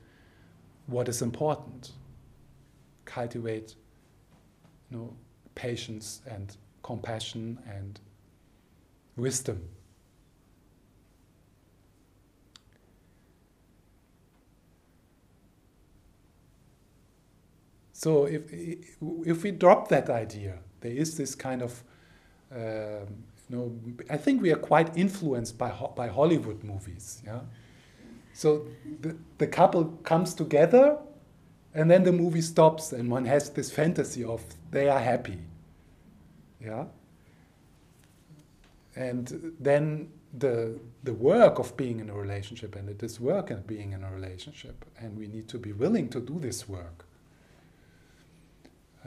what 0.86 1.06
is 1.06 1.20
important, 1.20 1.92
cultivate 3.04 3.74
you 4.90 4.96
know, 4.96 5.14
patience 5.54 6.22
and 6.26 6.56
compassion 6.82 7.58
and 7.68 8.00
wisdom. 9.16 9.60
So 17.98 18.26
if 18.26 18.42
if 19.26 19.42
we 19.42 19.50
drop 19.50 19.88
that 19.88 20.08
idea, 20.08 20.60
there 20.82 20.92
is 20.92 21.16
this 21.16 21.34
kind 21.34 21.62
of 21.62 21.82
um, 22.52 23.08
you 23.48 23.56
know 23.56 23.72
I 24.08 24.16
think 24.16 24.40
we 24.40 24.52
are 24.52 24.62
quite 24.72 24.96
influenced 24.96 25.58
by 25.58 25.70
by 25.96 26.06
Hollywood 26.06 26.62
movies. 26.62 27.20
Yeah. 27.26 27.40
So 28.34 28.68
the, 29.00 29.16
the 29.38 29.48
couple 29.48 29.84
comes 30.04 30.32
together, 30.34 30.96
and 31.74 31.90
then 31.90 32.04
the 32.04 32.12
movie 32.12 32.40
stops, 32.40 32.92
and 32.92 33.10
one 33.10 33.24
has 33.24 33.50
this 33.50 33.68
fantasy 33.72 34.22
of 34.22 34.44
they 34.70 34.88
are 34.88 35.00
happy. 35.00 35.40
Yeah. 36.60 36.84
And 38.94 39.56
then 39.58 40.12
the 40.38 40.78
the 41.02 41.14
work 41.14 41.58
of 41.58 41.76
being 41.76 41.98
in 41.98 42.10
a 42.10 42.14
relationship, 42.14 42.76
and 42.76 42.88
it 42.88 43.02
is 43.02 43.18
work 43.18 43.50
and 43.50 43.66
being 43.66 43.90
in 43.92 44.04
a 44.04 44.12
relationship, 44.12 44.84
and 45.00 45.18
we 45.18 45.26
need 45.26 45.48
to 45.48 45.58
be 45.58 45.72
willing 45.72 46.08
to 46.10 46.20
do 46.20 46.38
this 46.38 46.68
work 46.68 47.07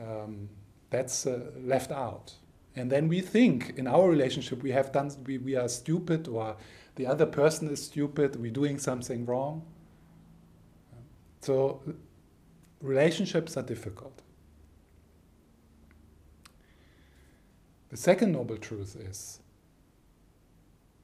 um, 0.02 0.50
that's 0.90 1.26
uh, 1.26 1.52
left 1.58 1.92
out. 1.92 2.34
And 2.76 2.92
then 2.92 3.08
we 3.08 3.22
think 3.22 3.74
in 3.78 3.88
our 3.88 4.10
relationship 4.10 4.64
we 4.64 4.72
have 4.72 4.92
done 4.92 5.12
we, 5.26 5.38
we 5.38 5.56
are 5.56 5.68
stupid 5.68 6.28
or 6.28 6.56
the 6.96 7.06
other 7.08 7.26
person 7.26 7.70
is 7.70 7.84
stupid, 7.84 8.36
we're 8.36 8.52
doing 8.52 8.78
something 8.78 9.26
wrong. 9.26 9.66
So 11.42 11.82
relationships 12.82 13.58
are 13.58 13.64
difficult. 13.64 14.22
The 17.90 17.98
second 17.98 18.32
noble 18.32 18.58
truth 18.58 18.96
is 18.96 19.40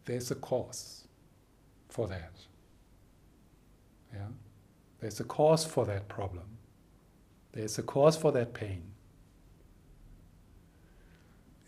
there's 0.06 0.32
a 0.32 0.36
cause 0.36 1.08
for 1.90 2.08
that. 2.08 2.34
Yeah? 4.14 4.28
There's 5.00 5.20
a 5.20 5.26
cause 5.26 5.66
for 5.66 5.86
that 5.86 6.08
problem. 6.08 6.57
There's 7.58 7.80
a 7.80 7.82
cause 7.82 8.16
for 8.16 8.32
that 8.34 8.54
pain. 8.54 8.84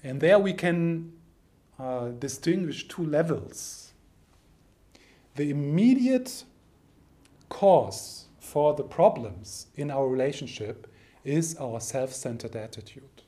And 0.04 0.22
there 0.22 0.38
we 0.38 0.54
can 0.54 1.14
uh, 1.80 2.10
distinguish 2.10 2.88
two 2.88 3.04
levels. 3.04 3.94
The 5.34 5.50
immediate 5.50 6.44
cause 7.50 8.26
for 8.40 8.76
the 8.76 8.84
problems 8.84 9.66
in 9.74 9.90
our 9.90 10.08
relationship 10.08 10.86
is 11.24 11.56
our 11.56 11.80
self 11.80 12.14
centered 12.14 12.56
attitude. 12.56 13.24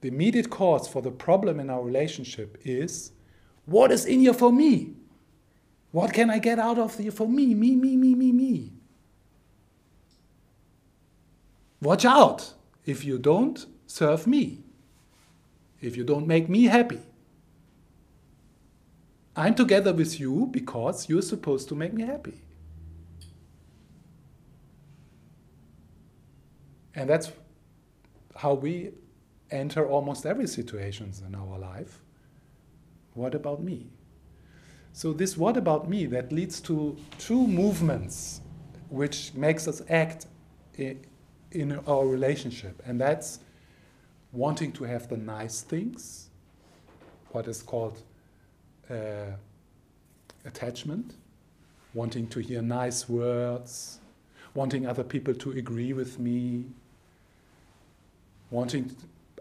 The 0.00 0.08
immediate 0.08 0.48
cause 0.48 0.86
for 0.86 1.02
the 1.02 1.10
problem 1.10 1.58
in 1.58 1.70
our 1.70 1.82
relationship 1.82 2.56
is 2.62 3.10
what 3.66 3.90
is 3.90 4.06
in 4.06 4.20
here 4.20 4.32
for 4.32 4.52
me? 4.52 4.94
What 5.90 6.12
can 6.14 6.30
I 6.30 6.38
get 6.38 6.60
out 6.60 6.78
of 6.78 6.96
here 6.98 7.10
for 7.10 7.26
me? 7.26 7.52
Me, 7.52 7.74
me, 7.74 7.96
me, 7.96 8.14
me, 8.14 8.30
me. 8.30 8.72
Watch 11.82 12.04
out 12.04 12.54
if 12.86 13.04
you 13.04 13.18
don't 13.18 13.66
serve 13.88 14.28
me, 14.28 14.60
if 15.80 15.96
you 15.96 16.04
don't 16.04 16.28
make 16.28 16.48
me 16.48 16.64
happy. 16.66 17.00
I'm 19.34 19.56
together 19.56 19.92
with 19.92 20.20
you 20.20 20.48
because 20.52 21.08
you're 21.08 21.22
supposed 21.22 21.68
to 21.70 21.74
make 21.74 21.92
me 21.92 22.04
happy. 22.04 22.40
And 26.94 27.10
that's 27.10 27.32
how 28.36 28.54
we 28.54 28.92
enter 29.50 29.84
almost 29.84 30.24
every 30.24 30.46
situation 30.46 31.12
in 31.26 31.34
our 31.34 31.58
life. 31.58 31.98
What 33.14 33.34
about 33.34 33.60
me? 33.60 33.90
So 34.92 35.12
this 35.12 35.36
what 35.36 35.56
about 35.56 35.88
me 35.88 36.06
that 36.06 36.30
leads 36.30 36.60
to 36.62 36.96
two 37.18 37.48
movements 37.48 38.40
which 38.88 39.34
makes 39.34 39.66
us 39.66 39.82
act 39.88 40.26
in 41.54 41.78
our 41.86 42.06
relationship, 42.06 42.82
and 42.86 43.00
that's 43.00 43.40
wanting 44.32 44.72
to 44.72 44.84
have 44.84 45.08
the 45.08 45.16
nice 45.16 45.62
things, 45.62 46.28
what 47.30 47.46
is 47.46 47.62
called 47.62 48.02
uh, 48.90 49.34
attachment, 50.44 51.14
wanting 51.94 52.26
to 52.28 52.40
hear 52.40 52.62
nice 52.62 53.08
words, 53.08 53.98
wanting 54.54 54.86
other 54.86 55.04
people 55.04 55.34
to 55.34 55.52
agree 55.52 55.92
with 55.92 56.18
me, 56.18 56.64
wanting 58.50 58.94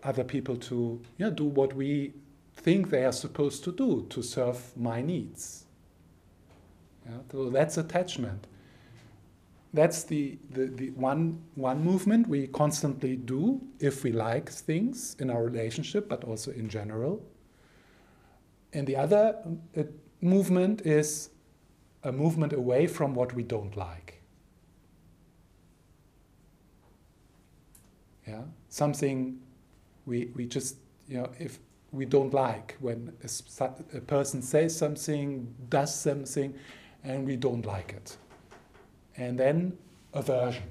other 0.03 0.23
people 0.23 0.55
to 0.55 0.99
do 1.17 1.45
what 1.45 1.73
we 1.73 2.13
think 2.55 2.89
they 2.89 3.05
are 3.05 3.11
supposed 3.11 3.63
to 3.63 3.71
do 3.71 4.05
to 4.09 4.21
serve 4.21 4.75
my 4.77 5.01
needs. 5.01 5.65
Yeah, 7.05 7.17
so 7.31 7.49
that's 7.49 7.77
attachment 7.77 8.47
that's 9.73 10.03
the, 10.03 10.37
the, 10.49 10.65
the 10.65 10.89
one, 10.91 11.41
one 11.55 11.83
movement 11.83 12.27
we 12.27 12.47
constantly 12.47 13.15
do 13.15 13.61
if 13.79 14.03
we 14.03 14.11
like 14.11 14.49
things 14.49 15.15
in 15.19 15.29
our 15.29 15.43
relationship, 15.43 16.09
but 16.09 16.23
also 16.25 16.51
in 16.51 16.67
general. 16.67 17.23
And 18.73 18.85
the 18.85 18.97
other 18.97 19.37
uh, 19.77 19.83
movement 20.19 20.81
is 20.81 21.29
a 22.03 22.11
movement 22.11 22.51
away 22.51 22.87
from 22.87 23.15
what 23.15 23.33
we 23.33 23.43
don't 23.43 23.75
like. 23.77 24.21
Yeah, 28.27 28.43
something 28.69 29.39
we, 30.05 30.31
we 30.35 30.45
just, 30.45 30.77
you 31.07 31.17
know, 31.17 31.29
if 31.39 31.59
we 31.91 32.05
don't 32.05 32.33
like 32.33 32.75
when 32.79 33.13
a, 33.23 33.63
a 33.97 34.01
person 34.01 34.41
says 34.41 34.75
something, 34.77 35.53
does 35.69 35.93
something, 35.93 36.53
and 37.03 37.25
we 37.25 37.35
don't 37.35 37.65
like 37.65 37.93
it 37.93 38.17
and 39.17 39.37
then 39.37 39.77
aversion. 40.13 40.63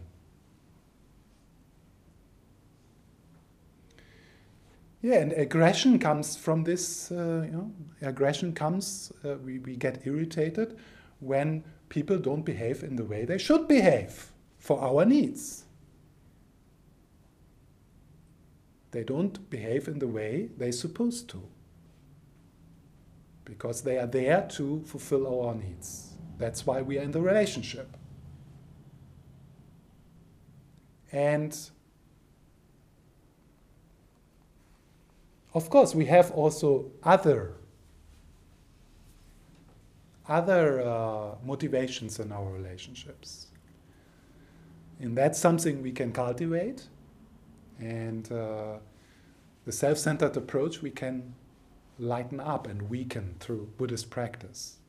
Yeah, 5.02 5.20
and 5.20 5.32
aggression 5.32 5.98
comes 5.98 6.36
from 6.36 6.64
this, 6.64 7.10
uh, 7.10 7.44
you 7.46 7.52
know, 7.52 7.72
aggression 8.02 8.52
comes, 8.52 9.12
uh, 9.24 9.36
we, 9.36 9.58
we 9.58 9.76
get 9.76 10.06
irritated 10.06 10.76
when 11.20 11.64
people 11.88 12.18
don't 12.18 12.42
behave 12.42 12.82
in 12.82 12.96
the 12.96 13.04
way 13.04 13.24
they 13.24 13.38
should 13.38 13.66
behave 13.66 14.30
for 14.58 14.80
our 14.80 15.06
needs. 15.06 15.64
They 18.90 19.04
don't 19.04 19.48
behave 19.48 19.88
in 19.88 20.00
the 20.00 20.08
way 20.08 20.50
they're 20.56 20.72
supposed 20.72 21.30
to. 21.30 21.42
Because 23.44 23.82
they 23.82 23.98
are 23.98 24.06
there 24.06 24.46
to 24.52 24.82
fulfill 24.84 25.46
our 25.46 25.54
needs. 25.54 26.14
That's 26.38 26.66
why 26.66 26.82
we 26.82 26.98
are 26.98 27.02
in 27.02 27.12
the 27.12 27.20
relationship. 27.20 27.96
And 31.12 31.56
of 35.52 35.68
course, 35.68 35.94
we 35.94 36.06
have 36.06 36.30
also 36.30 36.90
other 37.02 37.54
other 40.28 40.80
uh, 40.80 41.34
motivations 41.44 42.20
in 42.20 42.30
our 42.30 42.48
relationships. 42.52 43.48
And 45.00 45.16
that's 45.18 45.38
something 45.38 45.82
we 45.82 45.90
can 45.90 46.12
cultivate. 46.12 46.86
And 47.80 48.30
uh, 48.30 48.76
the 49.64 49.72
self 49.72 49.98
centered 49.98 50.36
approach 50.36 50.82
we 50.82 50.90
can 50.90 51.34
lighten 51.98 52.38
up 52.38 52.66
and 52.68 52.88
weaken 52.88 53.34
through 53.40 53.70
Buddhist 53.76 54.08
practice. 54.08 54.79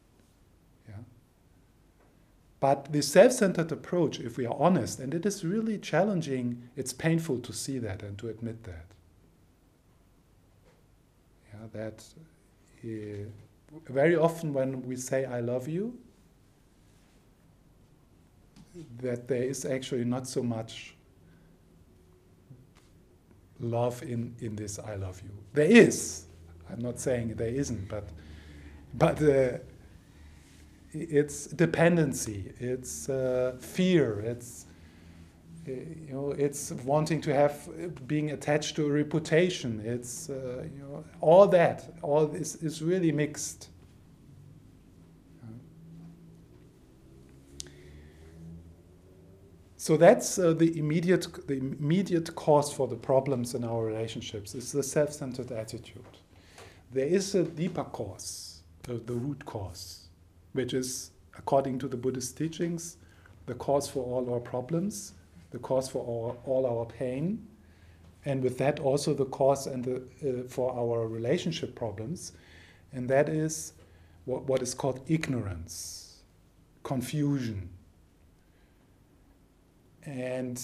But 2.62 2.94
the 2.94 3.02
self 3.02 3.34
centered 3.34 3.72
approach, 3.72 4.20
if 4.20 4.38
we 4.38 4.46
are 4.46 4.56
honest, 4.58 5.00
and 5.00 5.14
it 5.16 5.26
is 5.26 5.44
really 5.44 5.80
challenging, 5.80 6.70
it's 6.78 6.94
painful 6.94 7.40
to 7.40 7.52
see 7.52 7.80
that 7.80 8.04
and 8.04 8.18
to 8.20 8.30
admit 8.30 8.64
that. 8.64 8.86
Yeah, 11.52 11.68
that. 11.74 12.06
Uh, 12.86 13.30
very 13.90 14.16
often 14.16 14.54
when 14.54 14.84
we 14.84 14.96
say 14.96 15.26
I 15.26 15.40
love 15.40 15.68
you, 15.68 15.98
that 19.00 19.28
there 19.28 19.44
is 19.44 19.66
actually 19.66 20.06
not 20.06 20.28
so 20.28 20.44
much 20.44 20.94
love 23.60 24.04
in, 24.04 24.36
in 24.40 24.56
this 24.56 24.78
I 24.78 24.96
love 24.96 25.20
you. 25.24 25.32
There 25.54 25.66
is. 25.66 26.26
I'm 26.70 26.80
not 26.80 27.00
saying 27.00 27.36
there 27.36 27.48
isn't, 27.48 27.90
but 27.90 28.08
but 28.94 29.22
uh, 29.24 29.58
it's 30.94 31.48
dependency, 31.48 32.54
it's 32.60 33.10
uh, 33.10 33.56
fear, 33.60 34.20
it's 34.20 34.66
uh, 35.68 35.72
you 35.72 36.14
know, 36.14 36.32
it's 36.32 36.72
wanting 36.86 37.22
to 37.22 37.34
have 37.34 38.08
being 38.08 38.32
attached 38.32 38.76
to 38.76 38.88
a 38.88 38.92
reputation. 38.92 39.82
It's 39.86 40.30
uh, 40.30 40.66
you 40.74 40.80
know 40.80 41.04
all 41.22 41.48
that. 41.48 41.94
All 42.02 42.26
this 42.26 42.56
is 42.56 42.82
really 42.82 43.12
mixed. 43.12 43.70
So 49.78 49.98
that's 49.98 50.38
uh, 50.38 50.54
the 50.54 50.78
immediate 50.78 51.28
the 51.48 51.58
immediate 51.58 52.36
cause 52.36 52.72
for 52.72 52.88
the 52.88 52.96
problems 52.96 53.56
in 53.56 53.64
our 53.64 53.84
relationships. 53.84 54.54
It's 54.54 54.72
the 54.72 54.84
self-centered 54.84 55.52
attitude. 55.52 56.18
There 56.92 57.08
is 57.08 57.34
a 57.34 57.44
deeper 57.44 57.86
cause, 57.86 58.62
the, 58.84 58.94
the 58.94 59.14
root 59.14 59.44
cause, 59.46 60.01
which 60.54 60.74
is, 60.74 61.12
according 61.38 61.80
to 61.80 61.88
the 61.88 61.98
Buddhist 61.98 62.38
teachings, 62.38 62.98
the 63.46 63.56
cause 63.56 63.90
for 63.90 64.04
all 64.04 64.34
our 64.34 64.40
problems 64.40 65.14
the 65.52 65.60
cause 65.60 65.90
for 65.90 66.02
our, 66.02 66.36
all 66.50 66.66
our 66.66 66.86
pain, 66.86 67.46
and 68.26 68.42
with 68.42 68.58
that 68.58 68.80
also 68.80 69.14
the 69.14 69.26
cause 69.26 69.68
and 69.68 69.84
the, 69.84 69.96
uh, 70.28 70.48
for 70.48 70.74
our 70.74 71.08
relationship 71.08 71.76
problems, 71.76 72.32
and 72.94 73.10
that 73.10 73.30
is 73.30 73.74
what, 74.26 74.44
what 74.44 74.62
is 74.62 74.74
called 74.74 75.02
ignorance, 75.08 76.24
confusion. 76.84 77.70
And 80.04 80.62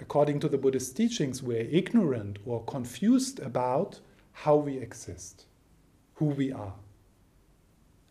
according 0.00 0.40
to 0.40 0.48
the 0.48 0.58
Buddhist 0.58 0.96
teachings, 0.96 1.42
we're 1.42 1.68
ignorant 1.70 2.38
or 2.44 2.62
confused 2.64 3.40
about 3.40 3.98
how 4.32 4.56
we 4.56 4.78
exist, 4.78 5.46
who 6.14 6.26
we 6.26 6.52
are, 6.52 6.74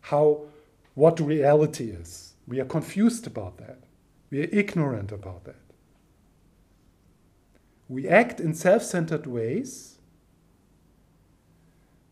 how 0.00 0.42
what 0.94 1.20
reality 1.20 1.90
is. 1.90 2.34
We 2.46 2.60
are 2.60 2.64
confused 2.64 3.26
about 3.26 3.58
that. 3.58 3.78
We 4.30 4.40
are 4.40 4.48
ignorant 4.50 5.12
about 5.12 5.44
that. 5.44 5.56
We 7.88 8.08
act 8.08 8.40
in 8.40 8.54
self 8.54 8.82
centered 8.82 9.26
ways 9.26 9.98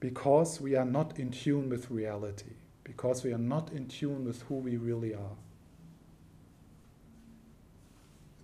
because 0.01 0.61
we 0.61 0.77
are 0.77 0.85
not 0.85 1.19
in 1.19 1.31
tune 1.31 1.69
with 1.69 1.91
reality, 1.91 2.57
because 2.85 3.25
we 3.25 3.33
are 3.33 3.39
not 3.39 3.73
in 3.73 3.87
tune 3.89 4.25
with 4.25 4.43
who 4.43 4.57
we 4.57 4.77
really 4.77 5.15
are. 5.15 5.37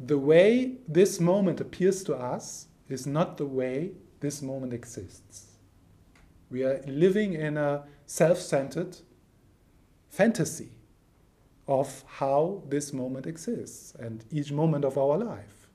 The 0.01 0.19
way 0.19 0.79
this 0.89 1.21
moment 1.21 1.61
appears 1.61 2.03
to 2.05 2.17
us 2.17 2.67
is 2.89 3.07
not 3.07 3.37
the 3.37 3.47
way 3.47 3.93
this 4.21 4.43
moment 4.43 4.73
exists. 4.73 5.53
We 6.51 6.65
are 6.65 6.83
living 6.87 7.35
in 7.35 7.57
a 7.57 7.85
self 8.07 8.39
centered 8.39 8.97
fantasy 10.15 10.71
of 11.67 12.05
how 12.07 12.63
this 12.69 12.93
moment 12.93 13.27
exists 13.27 13.95
and 13.99 14.25
each 14.31 14.53
moment 14.53 14.85
of 14.85 14.97
our 14.97 15.19
life. 15.19 15.69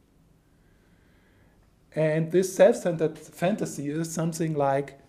And 1.95 2.32
this 2.32 2.56
self 2.56 2.75
centered 2.78 3.17
fantasy 3.17 3.89
is 3.89 4.12
something 4.12 4.54
like 4.54 4.99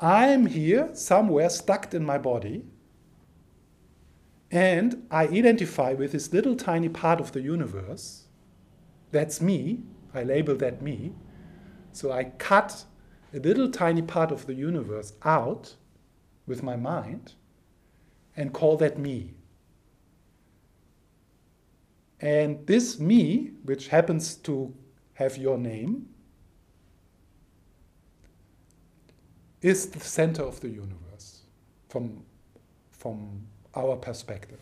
I'm 0.00 0.46
here 0.46 0.90
somewhere 0.94 1.50
stuck 1.50 1.92
in 1.92 2.04
my 2.04 2.18
body, 2.18 2.64
and 4.50 5.06
I 5.10 5.24
identify 5.24 5.92
with 5.92 6.12
this 6.12 6.32
little 6.32 6.56
tiny 6.56 6.88
part 6.88 7.20
of 7.20 7.32
the 7.32 7.42
universe. 7.42 8.24
That's 9.10 9.40
me. 9.40 9.82
I 10.14 10.22
label 10.22 10.56
that 10.56 10.80
me. 10.80 11.12
So 11.92 12.10
I 12.10 12.24
cut 12.24 12.84
a 13.34 13.38
little 13.38 13.70
tiny 13.70 14.02
part 14.02 14.32
of 14.32 14.46
the 14.46 14.54
universe 14.54 15.12
out 15.22 15.76
with 16.46 16.62
my 16.62 16.76
mind 16.76 17.34
and 18.38 18.52
call 18.52 18.76
that 18.76 18.96
me. 18.96 19.34
And 22.20 22.64
this 22.68 23.00
me, 23.00 23.50
which 23.64 23.88
happens 23.88 24.36
to 24.36 24.72
have 25.14 25.36
your 25.36 25.58
name 25.58 26.08
is 29.60 29.90
the 29.90 29.98
center 29.98 30.42
of 30.42 30.60
the 30.60 30.68
universe 30.68 31.40
from, 31.88 32.22
from 32.92 33.42
our 33.74 33.96
perspective. 33.96 34.60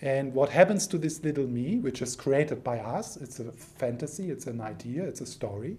And 0.00 0.34
what 0.34 0.50
happens 0.50 0.88
to 0.88 0.98
this 0.98 1.22
little 1.22 1.46
me, 1.46 1.78
which 1.78 2.02
is 2.02 2.16
created 2.16 2.64
by 2.64 2.80
us, 2.80 3.16
it's 3.16 3.38
a 3.38 3.52
fantasy, 3.52 4.32
it's 4.32 4.48
an 4.48 4.60
idea, 4.60 5.04
it's 5.04 5.20
a 5.20 5.26
story. 5.26 5.76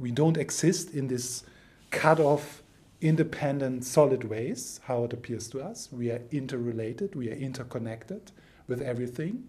We 0.00 0.10
don't 0.10 0.36
exist 0.36 0.94
in 0.94 1.06
this 1.06 1.44
cut 1.92 2.18
off, 2.18 2.63
independent, 3.04 3.84
solid 3.84 4.24
ways, 4.24 4.80
how 4.84 5.04
it 5.04 5.12
appears 5.12 5.46
to 5.48 5.62
us. 5.62 5.90
We 5.92 6.10
are 6.10 6.22
interrelated, 6.30 7.14
we 7.14 7.30
are 7.30 7.34
interconnected 7.34 8.32
with 8.66 8.80
everything. 8.80 9.44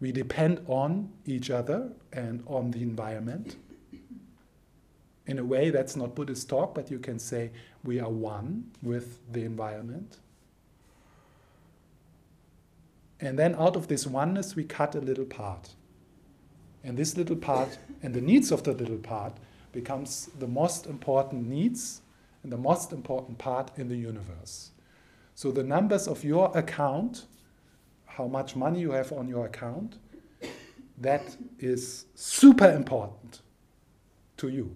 We 0.00 0.12
depend 0.12 0.62
on 0.66 1.10
each 1.26 1.50
other 1.50 1.92
and 2.14 2.42
on 2.46 2.70
the 2.70 2.82
environment. 2.82 3.56
In 5.26 5.38
a 5.38 5.44
way, 5.44 5.68
that's 5.68 5.94
not 5.94 6.14
Buddhist 6.14 6.48
talk, 6.48 6.74
but 6.74 6.90
you 6.90 6.98
can 6.98 7.18
say 7.18 7.50
we 7.84 8.00
are 8.00 8.08
one 8.08 8.70
with 8.82 9.18
the 9.30 9.44
environment. 9.44 10.18
And 13.20 13.38
then 13.38 13.54
out 13.56 13.76
of 13.76 13.88
this 13.88 14.06
oneness, 14.06 14.56
we 14.56 14.64
cut 14.64 14.94
a 14.94 15.00
little 15.00 15.24
part. 15.26 15.74
And 16.82 16.96
this 16.96 17.16
little 17.16 17.36
part 17.36 17.76
and 18.02 18.14
the 18.14 18.20
needs 18.22 18.50
of 18.50 18.62
the 18.62 18.72
little 18.72 18.98
part 18.98 19.34
becomes 19.72 20.30
the 20.38 20.46
most 20.46 20.86
important 20.86 21.46
needs 21.46 22.00
and 22.46 22.52
the 22.52 22.56
most 22.56 22.92
important 22.92 23.38
part 23.38 23.72
in 23.76 23.88
the 23.88 23.96
universe. 23.96 24.70
So 25.34 25.50
the 25.50 25.64
numbers 25.64 26.06
of 26.06 26.22
your 26.22 26.56
account 26.56 27.26
how 28.16 28.26
much 28.26 28.56
money 28.56 28.80
you 28.80 28.92
have 28.92 29.12
on 29.12 29.28
your 29.28 29.44
account, 29.44 29.98
that 30.96 31.36
is 31.58 32.06
super 32.14 32.70
important 32.70 33.42
to 34.38 34.48
you. 34.48 34.74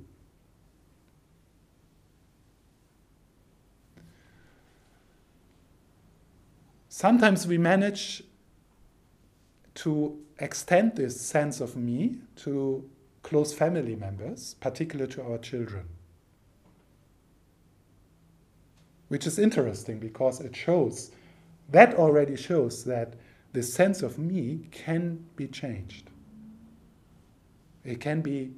Sometimes 6.90 7.46
we 7.46 7.56
manage 7.56 8.22
to 9.76 10.18
extend 10.38 10.96
this 10.96 11.18
sense 11.18 11.62
of 11.62 11.76
me 11.76 12.16
to 12.36 12.84
close 13.22 13.54
family 13.54 13.96
members, 13.96 14.54
particularly 14.60 15.10
to 15.14 15.22
our 15.22 15.38
children. 15.38 15.86
Which 19.10 19.26
is 19.26 19.38
interesting 19.40 19.98
because 19.98 20.40
it 20.40 20.54
shows, 20.54 21.10
that 21.68 21.94
already 21.94 22.36
shows 22.36 22.84
that 22.84 23.14
the 23.52 23.62
sense 23.64 24.02
of 24.02 24.20
me 24.20 24.68
can 24.70 25.24
be 25.34 25.48
changed. 25.48 26.10
It 27.84 27.98
can 27.98 28.20
be, 28.20 28.52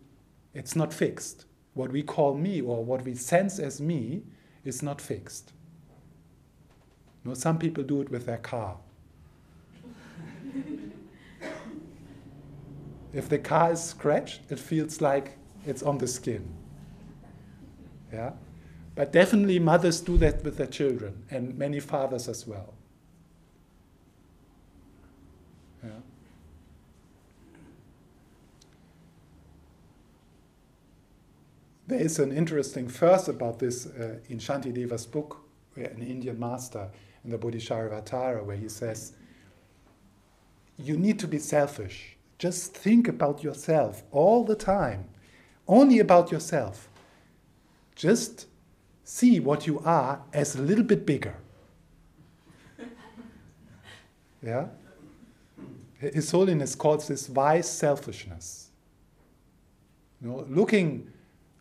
it's 0.52 0.76
not 0.76 0.92
fixed. 0.92 1.46
What 1.72 1.90
we 1.90 2.02
call 2.02 2.34
me 2.34 2.60
or 2.60 2.84
what 2.84 3.02
we 3.02 3.14
sense 3.14 3.58
as 3.58 3.80
me 3.80 4.24
is 4.62 4.82
not 4.82 5.00
fixed. 5.00 5.54
You 7.24 7.30
know, 7.30 7.34
some 7.34 7.58
people 7.58 7.82
do 7.82 8.02
it 8.02 8.10
with 8.10 8.26
their 8.26 8.36
car. 8.36 8.76
if 13.14 13.26
the 13.30 13.38
car 13.38 13.72
is 13.72 13.82
scratched, 13.82 14.42
it 14.50 14.58
feels 14.58 15.00
like 15.00 15.38
it's 15.66 15.82
on 15.82 15.96
the 15.96 16.06
skin. 16.06 16.46
Yeah? 18.12 18.32
But 18.94 19.12
definitely 19.12 19.58
mothers 19.58 20.00
do 20.00 20.18
that 20.18 20.44
with 20.44 20.58
their 20.58 20.66
children, 20.66 21.24
and 21.30 21.56
many 21.56 21.80
fathers 21.80 22.28
as 22.28 22.46
well. 22.46 22.74
There 31.92 32.00
is 32.00 32.18
an 32.18 32.32
interesting 32.32 32.88
verse 32.88 33.28
about 33.28 33.58
this 33.58 33.84
uh, 33.84 34.18
in 34.30 34.38
Shantideva's 34.38 35.04
book, 35.04 35.44
an 35.76 36.00
Indian 36.00 36.40
master, 36.40 36.88
in 37.22 37.30
the 37.30 37.36
Bodhisattva 37.36 38.40
where 38.44 38.56
he 38.56 38.70
says, 38.70 39.12
You 40.78 40.96
need 40.96 41.18
to 41.18 41.28
be 41.28 41.38
selfish. 41.38 42.16
Just 42.38 42.74
think 42.74 43.08
about 43.08 43.42
yourself 43.44 44.04
all 44.10 44.42
the 44.42 44.54
time, 44.54 45.04
only 45.68 45.98
about 45.98 46.32
yourself. 46.32 46.88
Just 47.94 48.46
see 49.04 49.40
what 49.40 49.66
you 49.66 49.80
are 49.80 50.22
as 50.32 50.54
a 50.56 50.62
little 50.62 50.84
bit 50.84 51.04
bigger. 51.06 51.34
yeah? 54.42 54.66
His 55.98 56.30
Holiness 56.30 56.74
calls 56.74 57.08
this 57.08 57.28
wise 57.28 57.70
selfishness. 57.70 58.70
You 60.20 60.28
know, 60.28 60.46
looking 60.48 61.12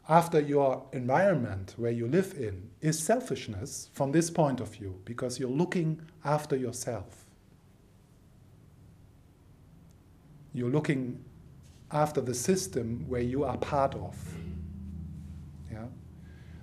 after 0.10 0.40
your 0.40 0.84
environment 0.94 1.74
where 1.78 1.92
you 1.92 2.08
live 2.08 2.34
in 2.38 2.70
is 2.82 3.00
selfishness 3.00 3.90
from 3.94 4.12
this 4.12 4.30
point 4.30 4.60
of 4.60 4.70
view 4.70 5.00
because 5.06 5.40
you're 5.40 5.50
looking 5.50 6.02
after 6.26 6.56
yourself. 6.56 7.26
You're 10.54 10.70
looking 10.70 11.24
after 11.92 12.20
the 12.20 12.34
system 12.34 13.06
where 13.08 13.22
you 13.22 13.44
are 13.44 13.58
part 13.58 13.96
of. 13.96 14.16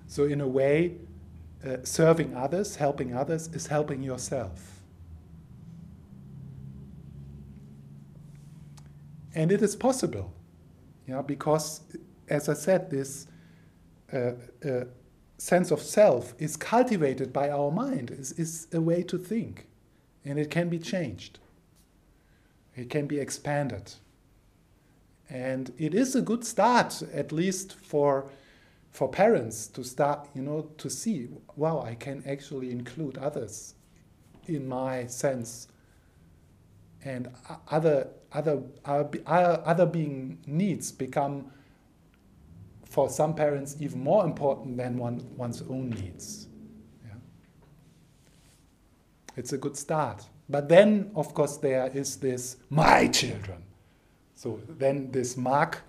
So, 0.09 0.23
in 0.23 0.41
a 0.41 0.47
way, 0.47 0.95
uh, 1.63 1.77
serving 1.83 2.35
others, 2.35 2.77
helping 2.77 3.15
others, 3.15 3.47
is 3.49 3.67
helping 3.67 4.01
yourself. 4.01 4.81
And 9.35 9.51
it 9.51 9.61
is 9.61 9.75
possible, 9.75 10.33
yeah, 11.07 11.21
because, 11.21 11.81
as 12.27 12.49
I 12.49 12.55
said, 12.55 12.89
this 12.89 13.27
uh, 14.11 14.31
uh, 14.67 14.85
sense 15.37 15.69
of 15.69 15.79
self 15.79 16.33
is 16.39 16.57
cultivated 16.57 17.31
by 17.31 17.51
our 17.51 17.69
mind, 17.69 18.09
is, 18.09 18.31
is 18.31 18.67
a 18.73 18.81
way 18.81 19.03
to 19.03 19.17
think, 19.19 19.67
and 20.25 20.39
it 20.39 20.49
can 20.49 20.69
be 20.69 20.79
changed. 20.79 21.37
It 22.75 22.89
can 22.89 23.05
be 23.05 23.19
expanded. 23.19 23.93
And 25.29 25.71
it 25.77 25.93
is 25.93 26.15
a 26.15 26.21
good 26.23 26.43
start, 26.43 27.03
at 27.13 27.31
least 27.31 27.75
for 27.75 28.31
for 28.91 29.09
parents 29.09 29.67
to 29.67 29.83
start, 29.83 30.27
you 30.33 30.41
know, 30.41 30.69
to 30.77 30.89
see, 30.89 31.29
wow, 31.55 31.81
I 31.81 31.95
can 31.95 32.23
actually 32.27 32.71
include 32.71 33.17
others 33.17 33.75
in 34.47 34.67
my 34.67 35.05
sense, 35.05 35.67
and 37.05 37.29
other 37.69 38.09
other 38.31 38.61
uh, 38.85 39.03
uh, 39.25 39.61
other 39.65 39.85
being 39.85 40.39
needs 40.45 40.91
become 40.91 41.51
for 42.85 43.09
some 43.09 43.35
parents 43.35 43.75
even 43.79 44.03
more 44.03 44.25
important 44.25 44.75
than 44.75 44.97
one, 44.97 45.23
one's 45.37 45.61
own 45.61 45.91
needs. 45.91 46.47
Yeah. 47.05 47.13
It's 49.37 49.53
a 49.53 49.57
good 49.57 49.77
start. 49.77 50.25
But 50.49 50.67
then, 50.67 51.11
of 51.15 51.35
course, 51.35 51.57
there 51.57 51.91
is 51.93 52.17
this 52.17 52.57
my 52.71 53.07
children. 53.07 53.63
So 54.33 54.59
then 54.67 55.11
this 55.11 55.37
mark 55.37 55.83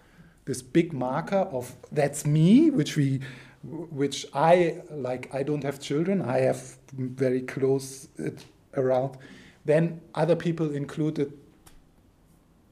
this 0.51 0.63
big 0.63 0.93
marker 0.93 1.47
of 1.53 1.77
that's 1.93 2.27
me, 2.27 2.71
which 2.71 2.97
we, 2.97 3.21
which 3.63 4.27
I 4.35 4.83
like. 4.91 5.33
I 5.33 5.45
don't 5.45 5.63
have 5.63 5.79
children. 5.79 6.23
I 6.23 6.39
have 6.39 6.77
very 6.93 7.43
close 7.43 8.09
it 8.19 8.45
around. 8.75 9.17
Then 9.65 10.01
other 10.13 10.35
people 10.35 10.75
included, 10.75 11.33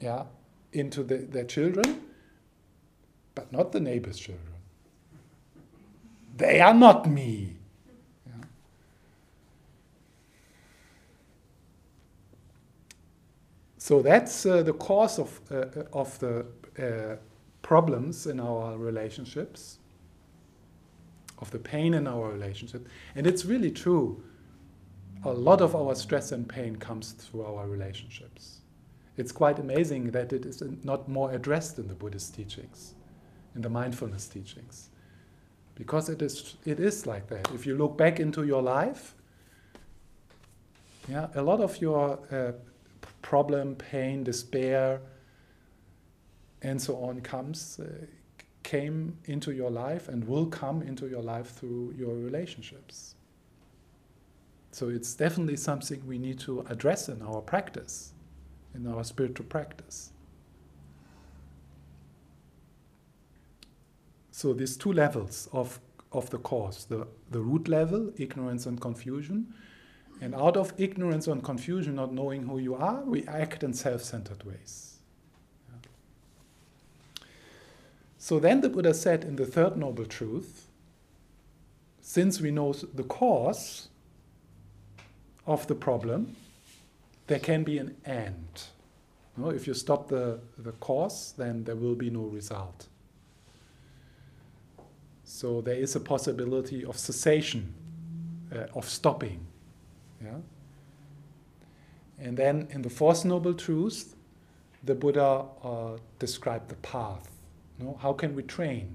yeah, 0.00 0.24
into 0.72 1.04
the, 1.04 1.18
their 1.18 1.44
children, 1.44 2.02
but 3.36 3.52
not 3.52 3.70
the 3.70 3.78
neighbor's 3.78 4.18
children. 4.18 4.54
They 6.36 6.60
are 6.60 6.74
not 6.74 7.08
me. 7.08 7.54
So 13.78 14.02
that's 14.02 14.44
uh, 14.44 14.64
the 14.64 14.72
cause 14.72 15.20
of, 15.20 15.40
uh, 15.50 15.84
of 15.92 16.18
the 16.18 16.44
uh, 16.76 17.16
problems 17.68 18.26
in 18.26 18.40
our 18.40 18.78
relationships, 18.78 19.78
of 21.38 21.50
the 21.50 21.58
pain 21.58 21.92
in 21.92 22.06
our 22.08 22.30
relationship. 22.32 22.88
And 23.14 23.26
it's 23.26 23.44
really 23.44 23.70
true. 23.70 24.22
A 25.26 25.32
lot 25.32 25.60
of 25.60 25.76
our 25.76 25.94
stress 25.94 26.32
and 26.32 26.48
pain 26.48 26.76
comes 26.76 27.12
through 27.12 27.44
our 27.44 27.68
relationships. 27.68 28.60
It's 29.18 29.32
quite 29.32 29.58
amazing 29.58 30.12
that 30.12 30.32
it 30.32 30.46
is 30.46 30.62
not 30.82 31.10
more 31.10 31.30
addressed 31.32 31.78
in 31.78 31.88
the 31.88 31.94
Buddhist 31.94 32.34
teachings, 32.34 32.94
in 33.54 33.60
the 33.60 33.68
mindfulness 33.68 34.28
teachings. 34.28 34.88
Because 35.74 36.08
it 36.08 36.22
is, 36.22 36.56
it 36.64 36.80
is 36.80 37.06
like 37.06 37.28
that. 37.28 37.50
If 37.52 37.66
you 37.66 37.76
look 37.76 37.98
back 37.98 38.18
into 38.18 38.44
your 38.44 38.62
life, 38.62 39.14
yeah, 41.06 41.26
a 41.34 41.42
lot 41.42 41.60
of 41.60 41.78
your 41.82 42.18
uh, 42.32 42.52
problem, 43.20 43.74
pain, 43.74 44.24
despair, 44.24 45.02
and 46.62 46.80
so 46.80 46.96
on 46.96 47.20
comes 47.20 47.80
uh, 47.80 48.06
came 48.62 49.16
into 49.24 49.52
your 49.52 49.70
life 49.70 50.08
and 50.08 50.26
will 50.26 50.46
come 50.46 50.82
into 50.82 51.08
your 51.08 51.22
life 51.22 51.50
through 51.52 51.94
your 51.96 52.14
relationships. 52.14 53.14
So 54.72 54.90
it's 54.90 55.14
definitely 55.14 55.56
something 55.56 56.06
we 56.06 56.18
need 56.18 56.38
to 56.40 56.60
address 56.68 57.08
in 57.08 57.22
our 57.22 57.40
practice, 57.40 58.12
in 58.74 58.86
our 58.86 59.04
spiritual 59.04 59.46
practice. 59.46 60.12
So 64.30 64.52
these 64.52 64.76
two 64.76 64.92
levels 64.92 65.48
of, 65.52 65.80
of 66.12 66.30
the 66.30 66.38
cause, 66.38 66.84
the, 66.84 67.08
the 67.30 67.40
root 67.40 67.68
level, 67.68 68.12
ignorance 68.18 68.66
and 68.66 68.80
confusion, 68.80 69.52
and 70.20 70.34
out 70.34 70.56
of 70.56 70.72
ignorance 70.76 71.26
and 71.26 71.42
confusion, 71.42 71.94
not 71.96 72.12
knowing 72.12 72.46
who 72.46 72.58
you 72.58 72.74
are, 72.74 73.02
we 73.04 73.26
act 73.26 73.62
in 73.62 73.72
self-centered 73.72 74.44
ways. 74.44 74.87
So 78.18 78.40
then 78.40 78.60
the 78.60 78.68
Buddha 78.68 78.92
said 78.92 79.22
in 79.22 79.36
the 79.36 79.46
third 79.46 79.76
noble 79.76 80.04
truth, 80.04 80.66
since 82.00 82.40
we 82.40 82.50
know 82.50 82.72
the 82.72 83.04
cause 83.04 83.88
of 85.46 85.66
the 85.68 85.74
problem, 85.74 86.36
there 87.28 87.38
can 87.38 87.62
be 87.62 87.78
an 87.78 87.96
end. 88.04 88.64
You 89.36 89.44
know, 89.44 89.50
if 89.50 89.66
you 89.66 89.74
stop 89.74 90.08
the, 90.08 90.40
the 90.58 90.72
cause, 90.72 91.34
then 91.38 91.64
there 91.64 91.76
will 91.76 91.94
be 91.94 92.10
no 92.10 92.22
result. 92.22 92.88
So 95.24 95.60
there 95.60 95.76
is 95.76 95.94
a 95.94 96.00
possibility 96.00 96.84
of 96.84 96.98
cessation, 96.98 97.72
uh, 98.52 98.66
of 98.74 98.88
stopping. 98.88 99.46
Yeah? 100.24 100.38
And 102.18 102.36
then 102.36 102.66
in 102.70 102.82
the 102.82 102.90
fourth 102.90 103.24
noble 103.24 103.54
truth, 103.54 104.16
the 104.82 104.94
Buddha 104.94 105.44
uh, 105.62 105.98
described 106.18 106.68
the 106.70 106.76
path. 106.76 107.28
No? 107.78 107.98
How 108.00 108.12
can 108.12 108.34
we 108.34 108.42
train? 108.42 108.94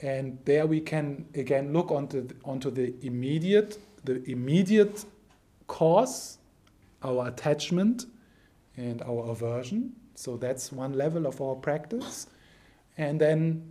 And 0.00 0.38
there 0.44 0.66
we 0.66 0.80
can 0.80 1.26
again 1.34 1.72
look 1.72 1.90
onto 1.90 2.26
the, 2.26 2.34
onto 2.44 2.70
the 2.70 2.94
immediate, 3.02 3.78
the 4.04 4.22
immediate 4.28 5.04
cause, 5.68 6.38
our 7.02 7.28
attachment 7.28 8.06
and 8.76 9.00
our 9.02 9.30
aversion. 9.30 9.92
So 10.14 10.36
that's 10.36 10.72
one 10.72 10.94
level 10.94 11.26
of 11.26 11.40
our 11.40 11.54
practice. 11.54 12.26
And 12.98 13.20
then 13.20 13.62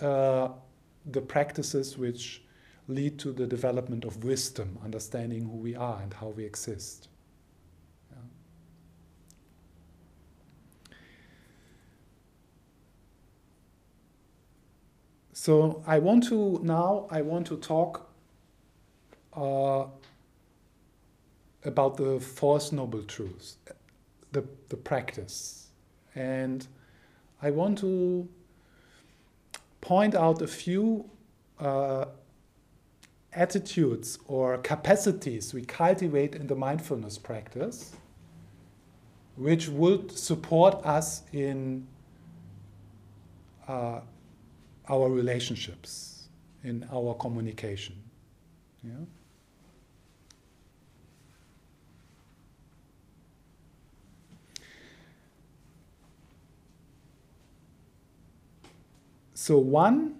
uh, 0.00 0.48
the 1.06 1.20
practices 1.20 1.98
which 1.98 2.42
lead 2.88 3.18
to 3.18 3.32
the 3.32 3.46
development 3.46 4.04
of 4.04 4.24
wisdom, 4.24 4.78
understanding 4.82 5.44
who 5.44 5.56
we 5.56 5.74
are 5.76 6.00
and 6.02 6.12
how 6.14 6.28
we 6.28 6.44
exist. 6.44 7.09
So 15.42 15.82
I 15.86 15.98
want 16.00 16.24
to 16.24 16.60
now 16.62 17.06
I 17.10 17.22
want 17.22 17.46
to 17.46 17.56
talk 17.56 18.10
uh, 19.34 19.86
about 21.64 21.96
the 21.96 22.20
fourth 22.20 22.74
noble 22.74 23.02
truths, 23.04 23.56
the 24.32 24.44
the 24.68 24.76
practice, 24.76 25.68
and 26.14 26.66
I 27.40 27.52
want 27.52 27.78
to 27.78 28.28
point 29.80 30.14
out 30.14 30.42
a 30.42 30.46
few 30.46 31.08
uh, 31.58 32.04
attitudes 33.32 34.18
or 34.26 34.58
capacities 34.58 35.54
we 35.54 35.64
cultivate 35.64 36.34
in 36.34 36.48
the 36.48 36.54
mindfulness 36.54 37.16
practice 37.16 37.96
which 39.36 39.68
would 39.68 40.12
support 40.12 40.84
us 40.84 41.22
in 41.32 41.86
uh, 43.66 44.00
our 44.90 45.08
relationships, 45.08 46.28
in 46.64 46.86
our 46.92 47.14
communication. 47.14 47.96
Yeah? 48.82 48.92
So, 59.34 59.56
one 59.58 60.16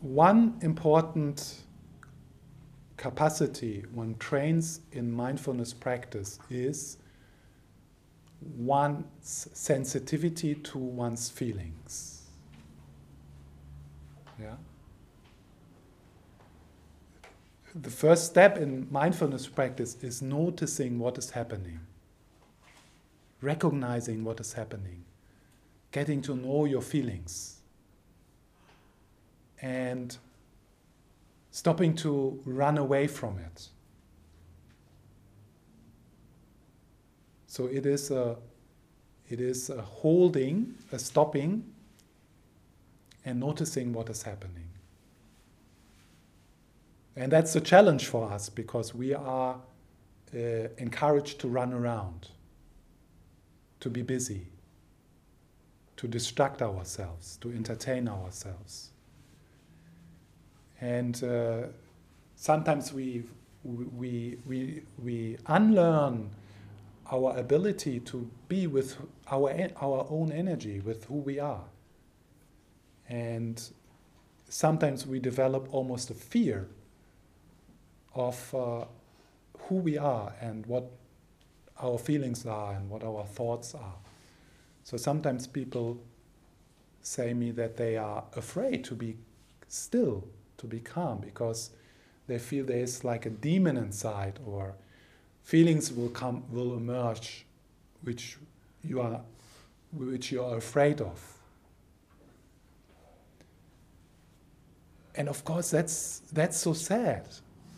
one 0.00 0.58
important 0.62 1.58
capacity 2.96 3.84
one 3.92 4.14
trains 4.18 4.80
in 4.92 5.12
mindfulness 5.12 5.72
practice 5.72 6.38
is 6.50 6.96
one's 8.40 9.48
sensitivity 9.52 10.54
to 10.54 10.78
one's 10.78 11.28
feelings. 11.28 12.22
Yeah? 14.40 14.54
The 17.74 17.90
first 17.90 18.26
step 18.26 18.56
in 18.58 18.88
mindfulness 18.90 19.46
practice 19.46 19.96
is 20.02 20.22
noticing 20.22 20.98
what 20.98 21.18
is 21.18 21.30
happening, 21.30 21.80
recognizing 23.40 24.24
what 24.24 24.40
is 24.40 24.54
happening, 24.54 25.04
getting 25.92 26.20
to 26.22 26.34
know 26.34 26.64
your 26.64 26.82
feelings 26.82 27.60
and 29.62 30.16
stopping 31.50 31.94
to 31.96 32.40
run 32.44 32.78
away 32.78 33.06
from 33.06 33.38
it. 33.38 33.68
So 37.50 37.66
it 37.66 37.84
is 37.84 38.12
a, 38.12 38.36
it 39.28 39.40
is 39.40 39.70
a 39.70 39.82
holding, 39.82 40.76
a 40.92 41.00
stopping, 41.00 41.64
and 43.24 43.40
noticing 43.40 43.92
what 43.92 44.08
is 44.08 44.22
happening. 44.22 44.68
And 47.16 47.32
that's 47.32 47.56
a 47.56 47.60
challenge 47.60 48.06
for 48.06 48.30
us 48.30 48.48
because 48.48 48.94
we 48.94 49.14
are 49.14 49.56
uh, 50.32 50.38
encouraged 50.78 51.40
to 51.40 51.48
run 51.48 51.72
around, 51.72 52.28
to 53.80 53.90
be 53.90 54.02
busy, 54.02 54.46
to 55.96 56.06
distract 56.06 56.62
ourselves, 56.62 57.36
to 57.40 57.50
entertain 57.50 58.06
ourselves. 58.06 58.90
And 60.80 61.20
uh, 61.24 61.62
sometimes 62.36 62.92
we, 62.92 63.24
we, 63.64 64.38
we, 64.46 64.82
we 65.02 65.36
unlearn 65.48 66.30
our 67.10 67.36
ability 67.36 68.00
to 68.00 68.30
be 68.48 68.66
with 68.66 68.96
our, 69.30 69.50
our 69.80 70.06
own 70.08 70.30
energy, 70.32 70.80
with 70.80 71.04
who 71.04 71.16
we 71.16 71.38
are. 71.38 71.64
And 73.08 73.60
sometimes 74.48 75.06
we 75.06 75.18
develop 75.18 75.72
almost 75.74 76.10
a 76.10 76.14
fear 76.14 76.68
of 78.14 78.54
uh, 78.54 78.84
who 79.62 79.76
we 79.76 79.98
are 79.98 80.32
and 80.40 80.66
what 80.66 80.90
our 81.80 81.98
feelings 81.98 82.46
are 82.46 82.74
and 82.74 82.88
what 82.88 83.02
our 83.02 83.24
thoughts 83.24 83.74
are. 83.74 83.96
So 84.84 84.96
sometimes 84.96 85.46
people 85.46 86.00
say 87.02 87.34
me 87.34 87.50
that 87.52 87.76
they 87.76 87.96
are 87.96 88.24
afraid 88.36 88.84
to 88.84 88.94
be 88.94 89.16
still 89.68 90.26
to 90.58 90.66
be 90.66 90.80
calm 90.80 91.20
because 91.20 91.70
they 92.26 92.38
feel 92.38 92.64
there 92.66 92.78
is 92.82 93.04
like 93.04 93.24
a 93.24 93.30
demon 93.30 93.76
inside 93.76 94.38
or 94.44 94.74
feelings 95.42 95.92
will 95.92 96.08
come 96.10 96.42
will 96.50 96.76
emerge 96.76 97.46
which 98.02 98.38
you 98.82 99.00
are 99.00 99.20
which 99.92 100.30
you 100.30 100.42
are 100.42 100.56
afraid 100.56 101.00
of. 101.00 101.20
And 105.16 105.28
of 105.28 105.44
course 105.44 105.70
that's 105.70 106.20
that's 106.32 106.56
so 106.56 106.72
sad. 106.72 107.28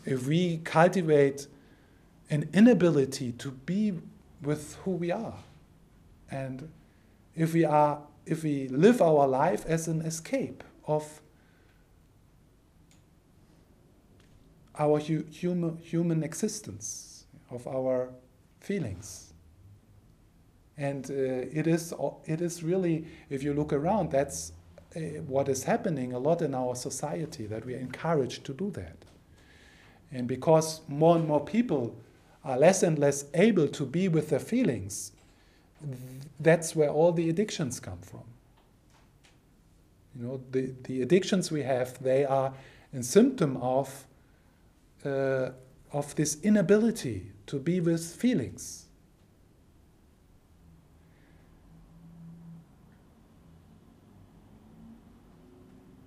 If 0.05 0.27
we 0.27 0.57
cultivate 0.57 1.47
an 2.29 2.49
inability 2.53 3.31
to 3.33 3.51
be 3.51 3.93
with 4.41 4.75
who 4.83 4.91
we 4.91 5.11
are 5.11 5.35
and 6.29 6.69
if 7.35 7.53
we 7.53 7.63
are 7.63 8.01
if 8.25 8.43
we 8.43 8.67
live 8.69 9.01
our 9.01 9.27
life 9.27 9.65
as 9.65 9.87
an 9.87 10.01
escape 10.01 10.63
of 10.87 11.21
our 14.77 14.99
hu- 14.99 15.25
human, 15.29 15.77
human 15.77 16.23
existence, 16.23 17.12
of 17.53 17.67
our 17.67 18.09
feelings. 18.59 19.33
And 20.77 21.09
uh, 21.09 21.13
it, 21.13 21.67
is, 21.67 21.93
it 22.25 22.41
is 22.41 22.63
really, 22.63 23.05
if 23.29 23.43
you 23.43 23.53
look 23.53 23.71
around, 23.73 24.11
that's 24.11 24.53
uh, 24.95 24.99
what 25.27 25.47
is 25.47 25.63
happening 25.63 26.13
a 26.13 26.19
lot 26.19 26.41
in 26.41 26.55
our 26.55 26.75
society, 26.75 27.45
that 27.47 27.65
we 27.65 27.75
are 27.75 27.79
encouraged 27.79 28.43
to 28.45 28.53
do 28.53 28.71
that. 28.71 28.97
And 30.11 30.27
because 30.27 30.81
more 30.87 31.15
and 31.15 31.27
more 31.27 31.43
people 31.43 31.95
are 32.43 32.57
less 32.57 32.83
and 32.83 32.97
less 32.97 33.25
able 33.33 33.67
to 33.67 33.85
be 33.85 34.07
with 34.07 34.29
their 34.29 34.39
feelings, 34.39 35.11
that's 36.39 36.75
where 36.75 36.89
all 36.89 37.11
the 37.11 37.29
addictions 37.29 37.79
come 37.79 37.99
from. 38.01 38.23
You 40.15 40.25
know, 40.25 40.41
the, 40.51 40.73
the 40.83 41.01
addictions 41.01 41.51
we 41.51 41.63
have, 41.63 42.01
they 42.01 42.25
are 42.25 42.53
a 42.93 43.03
symptom 43.03 43.57
of 43.57 44.05
uh, 45.05 45.49
of 45.91 46.15
this 46.15 46.37
inability 46.41 47.32
to 47.47 47.59
be 47.59 47.79
with 47.79 48.03
feelings. 48.03 48.85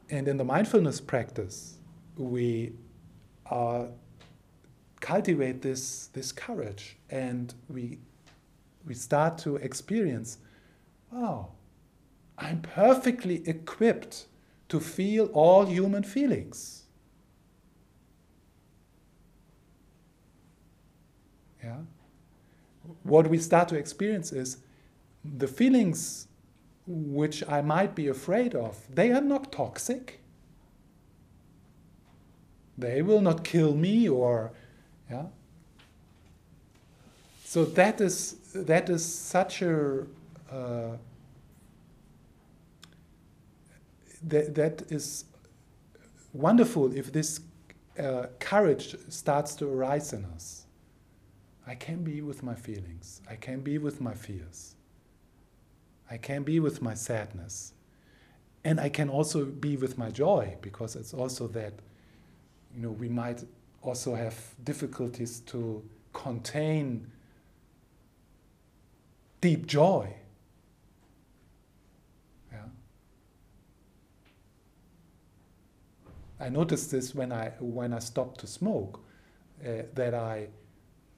And 0.09 0.29
in 0.29 0.37
the 0.37 0.45
mindfulness 0.45 1.01
practice, 1.01 1.79
we 2.17 2.73
uh, 3.51 3.87
cultivate 5.01 5.63
this, 5.63 6.09
this 6.13 6.33
courage 6.33 6.97
and 7.11 7.53
we, 7.69 7.99
we 8.87 8.95
start 8.95 9.39
to 9.39 9.57
experience 9.57 10.39
wow, 11.13 11.49
I'm 12.39 12.61
perfectly 12.61 13.47
equipped 13.49 14.27
to 14.69 14.81
feel 14.81 15.27
all 15.27 15.65
human 15.65 16.03
feelings. 16.03 16.86
Yeah? 21.67 21.79
What 23.03 23.29
we 23.29 23.39
start 23.39 23.69
to 23.71 23.77
experience 23.77 24.33
is 24.33 24.59
the 25.25 25.49
feelings 25.49 26.29
which 26.87 27.43
I 27.49 27.61
might 27.61 27.97
be 27.97 28.07
afraid 28.07 28.55
of, 28.55 28.79
they 28.95 29.11
are 29.11 29.21
not 29.21 29.51
toxic. 29.51 30.21
They 32.79 33.03
will 33.03 33.21
not 33.21 33.43
kill 33.43 33.75
me 33.75 34.09
or 34.09 34.53
yeah. 35.11 35.27
So 37.45 37.65
that 37.65 38.01
is 38.01 38.37
that 38.55 38.89
is 38.89 39.05
such 39.05 39.63
a 39.63 40.07
uh, 40.53 40.97
that, 44.23 44.55
that 44.55 44.83
is 44.93 45.25
wonderful 46.33 46.95
if 46.95 47.13
this 47.13 47.41
uh, 47.99 48.27
courage 48.39 48.95
starts 49.09 49.55
to 49.57 49.67
arise 49.69 50.13
in 50.13 50.25
us. 50.27 50.66
I 51.67 51.75
can 51.75 52.05
be 52.05 52.23
with 52.23 52.43
my 52.43 52.55
feelings. 52.55 53.21
I 53.29 53.35
can 53.35 53.61
be 53.61 53.79
with 53.79 54.01
my 54.01 54.15
fears. 54.15 54.77
I 56.09 56.17
can 56.17 56.45
be 56.45 56.61
with 56.61 56.81
my 56.81 56.95
sadness. 56.95 57.73
And 58.65 58.79
I 58.81 58.89
can 58.89 59.09
also 59.09 59.45
be 59.45 59.77
with 59.77 59.99
my 59.99 60.11
joy 60.11 60.57
because 60.61 60.95
it's 60.95 61.13
also 61.13 61.49
that, 61.49 61.73
you 62.75 62.83
know, 62.83 62.91
we 62.91 63.09
might 63.09 63.45
also 63.83 64.15
have 64.15 64.37
difficulties 64.63 65.41
to 65.41 65.83
contain 66.13 67.11
deep 69.41 69.67
joy. 69.67 70.15
Yeah. 72.53 72.59
I 76.41 76.49
noticed 76.49 76.91
this 76.91 77.15
when 77.15 77.33
I 77.33 77.51
when 77.61 77.93
I 77.93 77.99
stopped 77.99 78.41
to 78.41 78.47
smoke, 78.47 79.01
uh, 79.65 79.83
that 79.95 80.15
I 80.15 80.49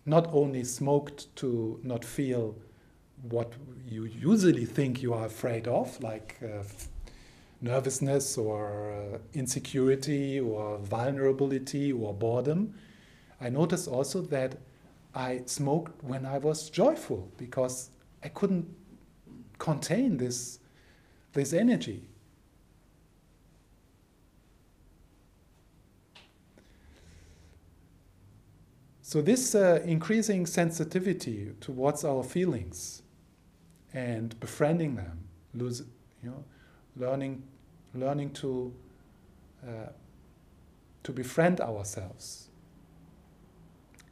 not 0.09 0.29
only 0.33 0.65
smoked 0.65 1.35
to 1.37 1.79
not 1.83 2.05
feel 2.05 2.57
what 3.23 3.53
you 3.87 4.05
usually 4.05 4.65
think 4.65 5.03
you 5.03 5.13
are 5.13 5.27
afraid 5.27 5.69
of, 5.69 6.01
like 6.03 6.37
uh, 6.43 6.63
nervousness 7.61 8.39
or 8.39 8.93
uh, 8.93 9.19
insecurity 9.35 10.41
or 10.41 10.79
vulnerability 10.79 11.93
or 11.93 12.15
boredom. 12.15 12.75
I 13.41 13.51
noticed 13.51 13.89
also 13.89 14.23
that 14.23 14.57
I 15.15 15.43
smoked 15.47 16.03
when 16.05 16.25
I 16.25 16.39
was 16.39 16.71
joyful 16.71 17.31
because 17.37 17.91
I 18.23 18.29
couldn't 18.29 18.67
contain 19.59 20.17
this 20.17 20.61
this 21.33 21.53
energy. 21.53 22.09
So, 29.09 29.23
this 29.23 29.55
uh, 29.55 29.81
increasing 29.87 30.45
sensitivity 30.45 31.53
towards 31.63 32.05
our 32.05 32.23
feelings 32.23 33.01
and 33.95 34.39
befriending 34.39 34.97
them, 34.97 35.21
lose, 35.55 35.81
you 36.23 36.29
know, 36.29 36.45
learning, 36.95 37.43
learning 37.95 38.33
to, 38.33 38.71
uh, 39.67 39.93
to 41.05 41.13
befriend 41.13 41.63
ourselves 41.63 42.49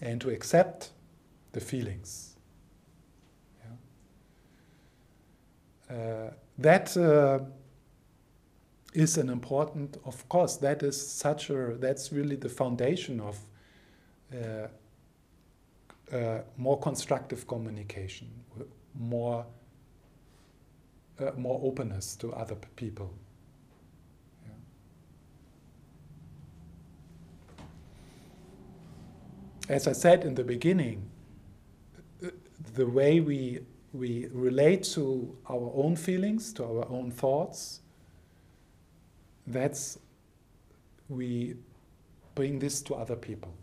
and 0.01 0.19
to 0.23 0.31
accept 0.31 0.93
the 1.53 1.61
feelings. 1.61 2.39
Yeah? 5.91 5.95
Uh, 5.95 6.31
that 6.57 6.97
uh, 6.97 7.41
is 8.95 9.19
an 9.19 9.29
important, 9.29 9.99
of 10.07 10.27
course, 10.31 10.57
that 10.57 10.83
is 10.83 10.97
such 10.99 11.51
a, 11.51 11.77
that's 11.79 12.13
really 12.13 12.37
the 12.37 12.49
foundation 12.49 13.21
of 13.21 13.39
uh, 16.13 16.17
uh, 16.17 16.43
more 16.57 16.79
constructive 16.79 17.47
communication, 17.47 18.29
more 18.95 19.45
uh, 21.19 21.31
more 21.37 21.61
openness 21.63 22.15
to 22.17 22.33
other 22.33 22.57
people. 22.77 23.11
Yeah. 29.69 29.75
As 29.75 29.89
I 29.89 29.93
said 29.93 30.25
in 30.25 30.35
the 30.35 30.45
beginning, 30.45 31.11
the 32.75 32.87
way 32.87 33.21
we 33.21 33.61
we 33.93 34.29
relate 34.31 34.83
to 34.85 35.37
our 35.49 35.73
own 35.75 35.97
feelings, 35.97 36.53
to 36.53 36.65
our 36.65 36.87
own 36.91 37.11
thoughts, 37.11 37.81
that's 39.47 39.99
we 41.09 41.57
bring 42.35 42.59
this 42.59 42.83
to 42.83 42.95
other 42.95 43.17
people. 43.17 43.55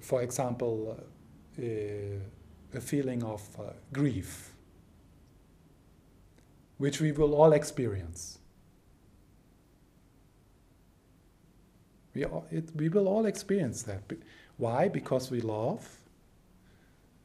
For 0.00 0.22
example, 0.22 0.98
uh, 1.58 1.62
a 2.74 2.80
feeling 2.80 3.22
of 3.22 3.42
uh, 3.58 3.72
grief, 3.92 4.52
which 6.76 7.00
we 7.00 7.12
will 7.12 7.34
all 7.34 7.52
experience. 7.52 8.38
We, 12.14 12.24
all, 12.24 12.46
it, 12.50 12.70
we 12.74 12.88
will 12.88 13.08
all 13.08 13.26
experience 13.26 13.82
that. 13.84 14.02
Why? 14.56 14.88
Because 14.88 15.30
we 15.30 15.40
love, 15.40 15.88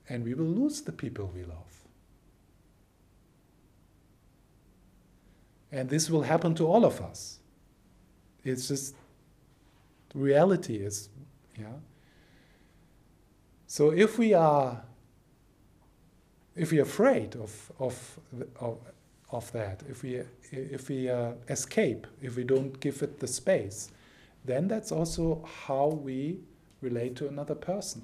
and 0.10 0.24
we 0.24 0.34
will 0.34 0.46
lose 0.46 0.82
the 0.82 0.92
people 0.92 1.32
we 1.36 1.44
love. 1.44 1.58
And 5.72 5.90
this 5.90 6.10
will 6.10 6.22
happen 6.22 6.54
to 6.56 6.68
all 6.68 6.86
of 6.86 7.02
us. 7.02 7.40
It's 8.44 8.68
just 8.68 8.96
reality 10.14 10.76
is, 10.76 11.10
yeah. 11.58 11.68
So 13.74 13.90
if 13.90 14.20
we 14.20 14.36
are 14.36 14.84
if 16.56 16.72
we 16.72 16.78
are 16.78 16.84
afraid 16.84 17.36
of 17.36 17.72
of 17.80 18.20
of, 18.60 18.78
of 19.32 19.52
that, 19.54 19.82
if 19.90 20.04
we 20.04 20.22
if 20.52 20.90
we 20.90 21.10
uh, 21.10 21.32
escape, 21.50 22.06
if 22.22 22.36
we 22.36 22.44
don't 22.44 22.80
give 22.80 23.02
it 23.02 23.20
the 23.20 23.26
space, 23.26 23.90
then 24.46 24.68
that's 24.68 24.92
also 24.92 25.44
how 25.66 25.88
we 25.88 26.38
relate 26.82 27.16
to 27.16 27.28
another 27.28 27.56
person. 27.56 28.04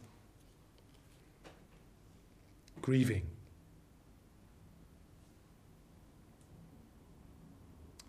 Grieving. 2.82 3.28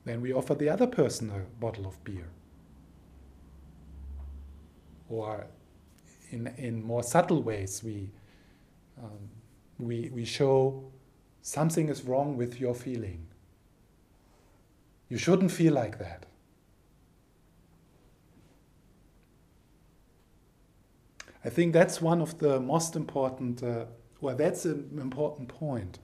Then 0.07 0.23
we 0.23 0.33
offer 0.33 0.55
the 0.55 0.71
other 0.71 0.87
person 0.87 1.29
a 1.29 1.41
bottle 1.61 1.87
of 1.87 2.03
beer. 2.05 2.29
Or 5.11 5.47
in, 6.31 6.47
in 6.57 6.83
more 6.83 7.03
subtle 7.03 7.43
ways, 7.43 7.83
we, 7.85 8.11
um, 9.03 9.28
we, 9.78 10.11
we 10.12 10.24
show 10.24 10.85
something 11.43 11.89
is 11.89 12.05
wrong 12.05 12.37
with 12.37 12.61
your 12.61 12.74
feeling. 12.74 13.26
You 15.09 15.18
shouldn't 15.18 15.51
feel 15.51 15.74
like 15.74 15.99
that. 15.99 16.26
I 21.45 21.49
think 21.49 21.72
that's 21.72 22.03
one 22.03 22.20
of 22.20 22.39
the 22.39 22.61
most 22.61 22.97
important, 22.97 23.62
uh, 23.62 23.87
well, 24.20 24.37
that's 24.37 24.66
an 24.66 24.99
important 25.01 25.49
point 25.49 25.99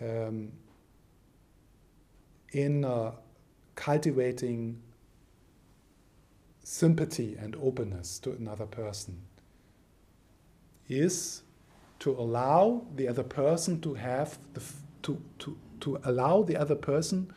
um, 0.00 0.52
in 2.52 2.84
uh, 2.84 3.12
cultivating 3.74 4.80
sympathy 6.70 7.36
and 7.36 7.56
openness 7.56 8.20
to 8.20 8.30
another 8.30 8.64
person 8.64 9.20
is 10.88 11.42
to 11.98 12.12
allow 12.12 12.86
the 12.94 13.08
other 13.08 13.24
person 13.24 13.80
to 13.80 13.94
have 13.94 14.38
the 14.54 14.62
to, 15.02 15.20
to, 15.40 15.58
to 15.80 15.98
allow 16.04 16.42
the 16.42 16.56
other 16.56 16.76
person 16.76 17.32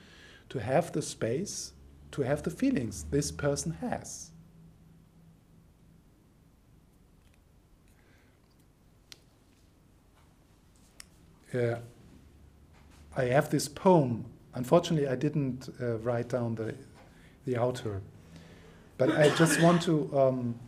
to 0.50 0.60
have 0.60 0.92
the 0.92 1.02
space 1.02 1.74
to 2.12 2.22
have 2.22 2.44
the 2.44 2.52
feelings 2.52 3.06
this 3.10 3.32
person 3.32 3.72
has. 3.82 4.30
Uh, 11.52 11.78
I 13.18 13.24
have 13.26 13.50
this 13.50 13.68
poem. 13.68 14.26
Unfortunately 14.54 15.08
I 15.08 15.16
didn't 15.16 15.70
uh, 15.82 15.98
write 15.98 16.30
down 16.30 16.54
the 16.54 16.76
the 17.46 17.58
author 17.58 18.04
but 18.98 19.12
I 19.12 19.30
just 19.36 19.62
want 19.62 19.82
to 19.84 20.18
um, 20.18 20.60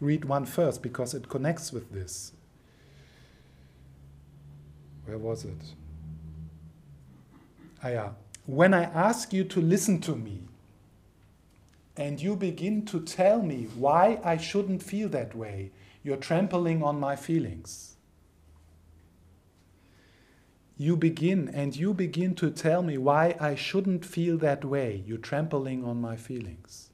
read 0.00 0.24
one 0.24 0.46
first 0.46 0.82
because 0.82 1.14
it 1.14 1.28
connects 1.28 1.72
with 1.72 1.92
this. 1.92 2.32
Where 5.04 5.18
was 5.18 5.44
it? 5.44 5.74
Ah, 7.82 7.88
yeah. 7.88 8.08
When 8.46 8.74
I 8.74 8.84
ask 8.84 9.32
you 9.32 9.44
to 9.44 9.60
listen 9.60 10.00
to 10.02 10.14
me, 10.14 10.42
and 11.96 12.20
you 12.20 12.36
begin 12.36 12.84
to 12.86 13.00
tell 13.00 13.42
me 13.42 13.68
why 13.74 14.20
I 14.24 14.36
shouldn't 14.36 14.82
feel 14.82 15.08
that 15.10 15.34
way, 15.34 15.72
you're 16.02 16.16
trampling 16.16 16.82
on 16.82 16.98
my 16.98 17.16
feelings. 17.16 17.96
You 20.78 20.96
begin 20.96 21.50
and 21.52 21.76
you 21.76 21.92
begin 21.92 22.34
to 22.36 22.50
tell 22.50 22.82
me 22.82 22.96
why 22.96 23.36
I 23.38 23.54
shouldn't 23.54 24.04
feel 24.04 24.38
that 24.38 24.64
way, 24.64 25.02
you're 25.06 25.18
trampling 25.18 25.84
on 25.84 26.00
my 26.00 26.16
feelings. 26.16 26.89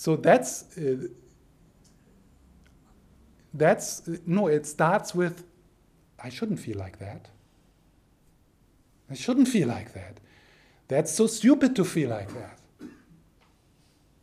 So 0.00 0.16
that's 0.16 0.78
uh, 0.78 1.08
that's 3.52 4.08
no. 4.24 4.46
It 4.46 4.64
starts 4.64 5.14
with, 5.14 5.44
I 6.18 6.30
shouldn't 6.30 6.58
feel 6.58 6.78
like 6.78 6.98
that. 7.00 7.28
I 9.10 9.14
shouldn't 9.14 9.48
feel 9.48 9.68
like 9.68 9.92
that. 9.92 10.18
That's 10.88 11.12
so 11.12 11.26
stupid 11.26 11.76
to 11.76 11.84
feel 11.84 12.08
like 12.08 12.32
that. 12.32 12.58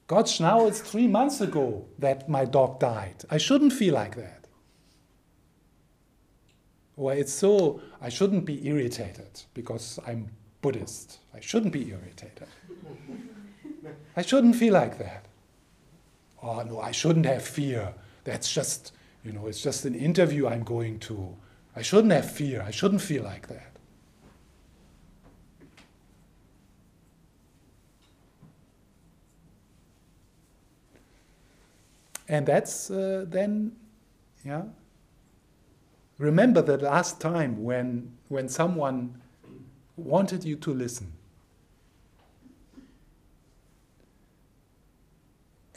Gosh, 0.08 0.40
now 0.40 0.66
it's 0.66 0.82
three 0.82 1.08
months 1.08 1.42
ago 1.42 1.86
that 2.00 2.28
my 2.28 2.46
dog 2.46 2.80
died. 2.80 3.24
I 3.30 3.38
shouldn't 3.38 3.74
feel 3.74 3.94
like 3.94 4.16
that. 4.16 4.48
Or 6.96 7.14
it's 7.14 7.34
so, 7.34 7.82
I 8.02 8.10
shouldn't 8.10 8.46
be 8.46 8.68
irritated 8.68 9.44
because 9.54 10.00
I'm 10.08 10.30
Buddhist. 10.64 11.20
I 11.36 11.40
shouldn't 11.40 11.72
be 11.72 11.88
irritated. 11.92 12.48
I 14.16 14.24
shouldn't 14.24 14.56
feel 14.56 14.74
like 14.74 14.98
that 14.98 15.27
oh 16.42 16.62
no, 16.64 16.80
I 16.80 16.92
shouldn't 16.92 17.26
have 17.26 17.44
fear. 17.44 17.94
That's 18.24 18.54
just, 18.54 18.94
you 19.24 19.32
know, 19.32 19.48
it's 19.48 19.62
just 19.62 19.86
an 19.86 19.96
interview 19.96 20.48
I'm 20.48 20.64
going 20.64 21.00
to. 21.02 21.36
I 21.76 21.82
shouldn't 21.82 22.14
have 22.14 22.30
fear. 22.30 22.62
I 22.62 22.72
shouldn't 22.72 23.02
feel 23.02 23.24
like 23.24 23.48
that. 23.48 23.72
And 32.30 32.46
that's 32.46 32.92
uh, 32.92 33.26
then, 33.28 33.74
yeah. 34.44 34.64
Remember 36.18 36.62
the 36.62 36.78
last 36.78 37.22
time 37.22 37.64
when, 37.64 38.12
when 38.28 38.50
someone 38.50 39.22
wanted 39.96 40.44
you 40.44 40.56
to 40.58 40.74
listen. 40.74 41.14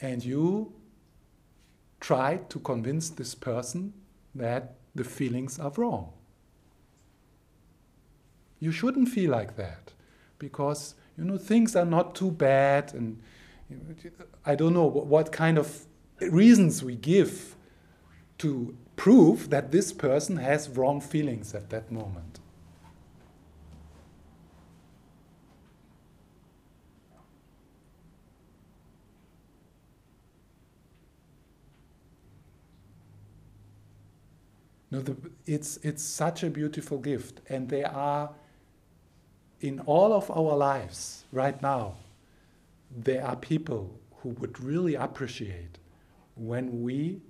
And 0.01 0.25
you 0.25 0.73
try 1.99 2.37
to 2.49 2.59
convince 2.59 3.09
this 3.09 3.35
person 3.35 3.93
that 4.33 4.75
the 4.95 5.03
feelings 5.03 5.59
are 5.59 5.71
wrong. 5.77 6.11
You 8.59 8.71
shouldn't 8.71 9.09
feel 9.09 9.31
like 9.31 9.55
that 9.55 9.93
because 10.39 10.95
you 11.17 11.23
know 11.23 11.37
things 11.37 11.75
are 11.75 11.85
not 11.85 12.15
too 12.15 12.31
bad 12.31 12.93
and 12.93 13.21
I 14.45 14.55
don't 14.55 14.73
know 14.73 14.85
what 14.85 15.31
kind 15.31 15.57
of 15.57 15.85
reasons 16.19 16.83
we 16.83 16.95
give 16.95 17.55
to 18.39 18.75
prove 18.95 19.49
that 19.49 19.71
this 19.71 19.93
person 19.93 20.37
has 20.37 20.69
wrong 20.69 20.99
feelings 20.99 21.55
at 21.55 21.69
that 21.69 21.91
moment. 21.91 22.40
No, 34.91 34.99
the, 34.99 35.15
it's, 35.45 35.77
it's 35.77 36.03
such 36.03 36.43
a 36.43 36.49
beautiful 36.49 36.97
gift, 36.97 37.39
and 37.47 37.69
they 37.69 37.85
are 37.85 38.29
in 39.61 39.79
all 39.81 40.11
of 40.11 40.29
our 40.29 40.55
lives 40.57 41.23
right 41.31 41.59
now. 41.61 41.95
There 42.93 43.25
are 43.25 43.37
people 43.37 43.97
who 44.17 44.29
would 44.29 44.59
really 44.59 44.95
appreciate 44.95 45.77
when 46.35 46.83
we 46.83 47.21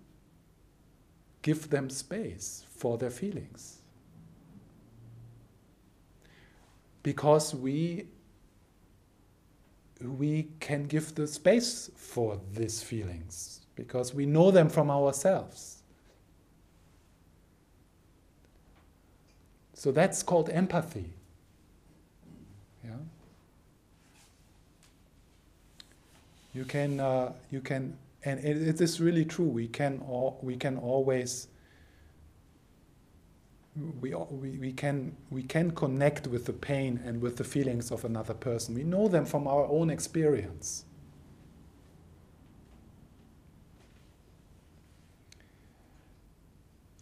give 1.44 1.70
them 1.70 1.90
space 1.90 2.64
for 2.76 2.98
their 2.98 3.12
feelings. 3.12 3.78
Because 7.04 7.54
we, 7.54 8.08
we 10.04 10.50
can 10.60 10.86
give 10.86 11.14
the 11.16 11.28
space 11.28 11.92
for 11.96 12.40
these 12.54 12.82
feelings, 12.82 13.62
because 13.76 14.14
we 14.14 14.26
know 14.26 14.50
them 14.52 14.70
from 14.70 14.90
ourselves. 14.90 15.81
So 19.82 19.92
that's 19.92 20.22
called 20.22 20.48
empathy. 20.52 21.10
Yeah. 22.84 22.92
You 26.54 26.66
can, 26.66 27.00
uh, 27.00 27.34
you 27.50 27.62
can, 27.62 27.98
and 28.24 28.40
it, 28.42 28.62
it 28.62 28.80
is 28.80 29.02
really 29.02 29.26
true. 29.26 29.48
We 29.48 29.68
can, 29.68 30.00
all, 30.08 30.38
we 30.44 30.56
can 30.56 30.78
always, 30.78 31.48
we, 34.00 34.14
we, 34.14 34.52
we 34.60 34.72
can, 34.72 35.18
we 35.32 35.42
can 35.42 35.72
connect 35.72 36.28
with 36.28 36.46
the 36.46 36.54
pain 36.54 37.00
and 37.04 37.20
with 37.20 37.38
the 37.38 37.44
feelings 37.44 37.90
of 37.90 38.06
another 38.06 38.36
person. 38.36 38.76
We 38.76 38.84
know 38.84 39.08
them 39.08 39.26
from 39.26 39.48
our 39.48 39.66
own 39.66 39.90
experience. 39.90 40.86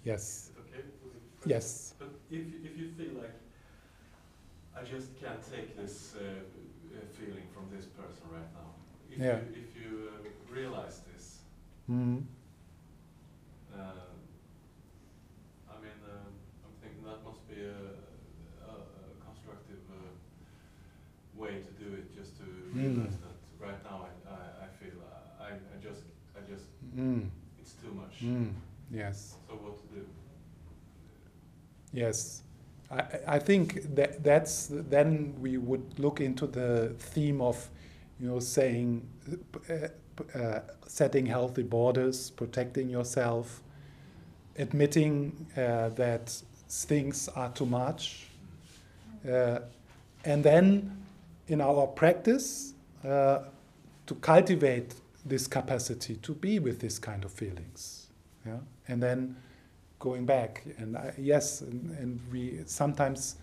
Yes. 0.05 0.51
Okay. 0.57 0.85
Yes 1.45 1.88
if, 2.31 2.45
if 2.63 2.77
you 2.77 2.89
feel 2.97 3.21
like 3.21 3.35
I 4.75 4.83
just 4.83 5.19
can't 5.19 5.41
take 5.41 5.75
this 5.75 6.15
uh, 6.15 6.21
uh, 6.21 6.99
feeling 7.17 7.43
from 7.53 7.65
this 7.75 7.85
person 7.85 8.23
right 8.31 8.51
now, 8.53 8.69
if 9.11 9.19
yeah. 9.19 9.37
you, 9.37 9.63
if 9.63 9.69
you 9.75 10.09
uh, 10.13 10.53
realize 10.53 11.01
this, 11.11 11.39
mm-hmm. 11.89 12.19
uh, 13.73 13.81
I 15.69 15.75
mean, 15.81 15.99
uh, 16.05 16.29
I'm 16.65 16.75
thinking 16.81 17.03
that 17.03 17.25
must 17.25 17.47
be 17.49 17.61
a, 17.65 17.97
a, 18.69 18.73
a 18.77 19.25
constructive 19.25 19.81
uh, 19.89 20.13
way 21.35 21.63
to 21.65 21.71
do 21.83 21.95
it, 21.95 22.15
just 22.15 22.37
to 22.37 22.43
mm. 22.43 22.75
realize 22.75 23.17
that 23.25 23.37
right 23.59 23.83
now 23.83 24.05
I, 24.05 24.29
I, 24.29 24.65
I 24.65 24.67
feel 24.79 24.95
uh, 25.01 25.43
I, 25.43 25.49
I 25.53 25.77
just 25.81 26.03
I 26.37 26.41
just 26.49 26.65
mm. 26.95 27.27
it's 27.59 27.73
too 27.73 27.91
much. 27.91 28.21
Mm. 28.23 28.53
Yes. 28.91 29.35
So 29.47 29.55
what 29.55 29.77
to 29.77 29.95
do? 29.95 30.05
Yes. 31.93 32.43
I, 32.91 33.03
I 33.27 33.39
think 33.39 33.95
that 33.95 34.23
that's 34.23 34.67
then 34.71 35.35
we 35.39 35.57
would 35.57 35.99
look 35.99 36.21
into 36.21 36.47
the 36.47 36.95
theme 36.97 37.41
of, 37.41 37.69
you 38.19 38.27
know, 38.27 38.39
saying, 38.39 39.07
uh, 39.69 39.87
uh, 40.37 40.59
setting 40.87 41.25
healthy 41.25 41.63
borders, 41.63 42.31
protecting 42.31 42.89
yourself, 42.89 43.61
admitting 44.57 45.47
uh, 45.55 45.89
that 45.89 46.41
things 46.67 47.29
are 47.29 47.49
too 47.51 47.65
much, 47.65 48.27
uh, 49.29 49.59
and 50.25 50.43
then 50.43 50.97
in 51.47 51.61
our 51.61 51.87
practice 51.87 52.73
uh, 53.05 53.39
to 54.05 54.15
cultivate 54.15 54.95
this 55.25 55.47
capacity 55.47 56.15
to 56.17 56.33
be 56.33 56.59
with 56.59 56.79
this 56.79 56.99
kind 56.99 57.23
of 57.23 57.31
feelings, 57.31 58.07
yeah, 58.45 58.57
and 58.87 59.01
then 59.01 59.35
going 59.99 60.25
back. 60.25 60.63
And 60.77 60.97
I, 60.97 61.13
yes, 61.17 61.61
and, 61.61 61.91
and, 61.97 62.19
we 62.31 62.61
sometimes 62.65 63.35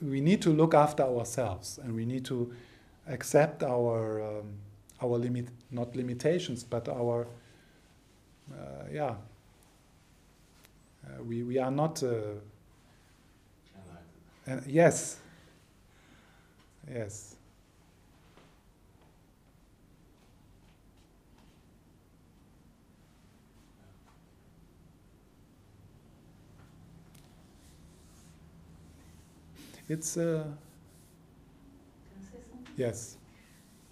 we 0.00 0.20
need 0.20 0.42
to 0.42 0.50
look 0.50 0.74
after 0.74 1.02
ourselves, 1.02 1.78
and 1.82 1.94
we 1.94 2.04
need 2.04 2.24
to 2.26 2.52
accept 3.06 3.62
our 3.62 4.22
um, 4.22 4.52
our 5.02 5.18
limit, 5.18 5.48
not 5.70 5.96
limitations, 5.96 6.62
but 6.64 6.88
our 6.88 7.26
uh, 8.52 8.84
yeah. 8.92 9.14
Uh, 11.06 11.22
we 11.24 11.42
we 11.42 11.58
are 11.58 11.70
not. 11.70 12.02
Uh, 12.02 12.34
and 14.46 14.62
yes. 14.66 15.18
Yes. 16.90 17.37
It's 29.88 30.18
uh, 30.20 30.44
Can 32.04 32.12
I 32.12 32.20
say 32.20 32.44
something? 32.44 32.76
Yes. 32.76 33.16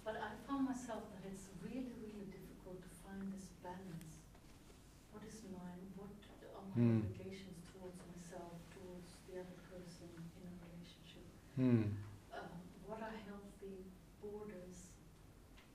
But 0.05 0.21
I 0.21 0.29
found 0.45 0.69
myself 0.69 1.09
that 1.09 1.25
it's 1.25 1.49
really, 1.65 1.89
really 1.97 2.29
difficult 2.29 2.85
to 2.85 2.91
find 3.01 3.33
this 3.33 3.49
balance. 3.65 4.21
What 5.09 5.25
is 5.25 5.41
mine? 5.49 5.89
What 5.97 6.13
are 6.53 6.61
my 6.69 6.77
mm. 6.77 7.01
obligations 7.01 7.65
towards 7.73 7.97
myself, 8.13 8.61
towards 8.77 9.09
the 9.25 9.41
other 9.41 9.57
person 9.73 10.05
in 10.37 10.45
a 10.45 10.53
relationship? 10.69 11.25
Mm. 11.57 11.97
Um, 12.29 12.53
what 12.85 13.01
are 13.01 13.17
healthy 13.25 13.89
borders? 14.21 14.93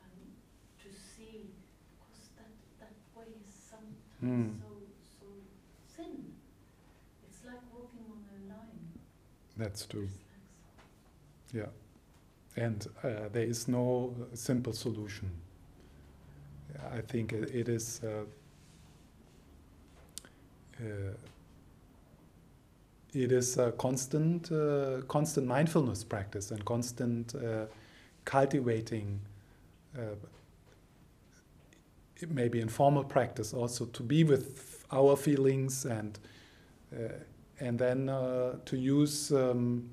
Um, 0.07 0.39
to 0.87 0.89
see, 0.95 1.51
because 1.99 2.31
that, 2.39 2.55
that 2.79 2.95
way 3.18 3.27
is 3.43 3.51
sometimes 3.51 4.23
mm. 4.23 4.55
so, 4.62 4.70
so 5.18 5.27
thin. 5.99 6.31
It's 7.27 7.43
like 7.43 7.66
walking 7.75 8.07
on 8.07 8.23
a 8.23 8.39
line. 8.55 9.03
That's 9.63 9.87
true. 9.87 10.09
Yeah. 11.53 11.67
And 12.57 12.85
uh, 13.05 13.29
there 13.33 13.45
is 13.45 13.69
no 13.69 14.13
simple 14.35 14.73
solution. 14.73 15.31
I 16.93 17.01
think 17.01 17.33
it, 17.33 17.55
it 17.55 17.69
is. 17.69 18.01
Uh, 18.03 18.25
uh, 20.81 21.15
it 23.15 23.31
is 23.31 23.57
a 23.59 23.71
constant, 23.73 24.51
uh, 24.51 25.03
constant 25.07 25.47
mindfulness 25.47 26.03
practice 26.03 26.51
and 26.51 26.65
constant 26.65 27.35
uh, 27.37 27.67
cultivating, 28.25 29.21
uh, 29.97 30.17
maybe 32.31 32.61
informal 32.61 33.05
practice 33.05 33.53
also 33.53 33.85
to 33.85 34.03
be 34.03 34.25
with 34.25 34.85
our 34.91 35.15
feelings 35.15 35.85
and 35.85 36.19
and 37.63 37.79
then 37.79 38.09
uh, 38.09 38.57
to 38.65 38.77
use 38.77 39.31
um, 39.31 39.89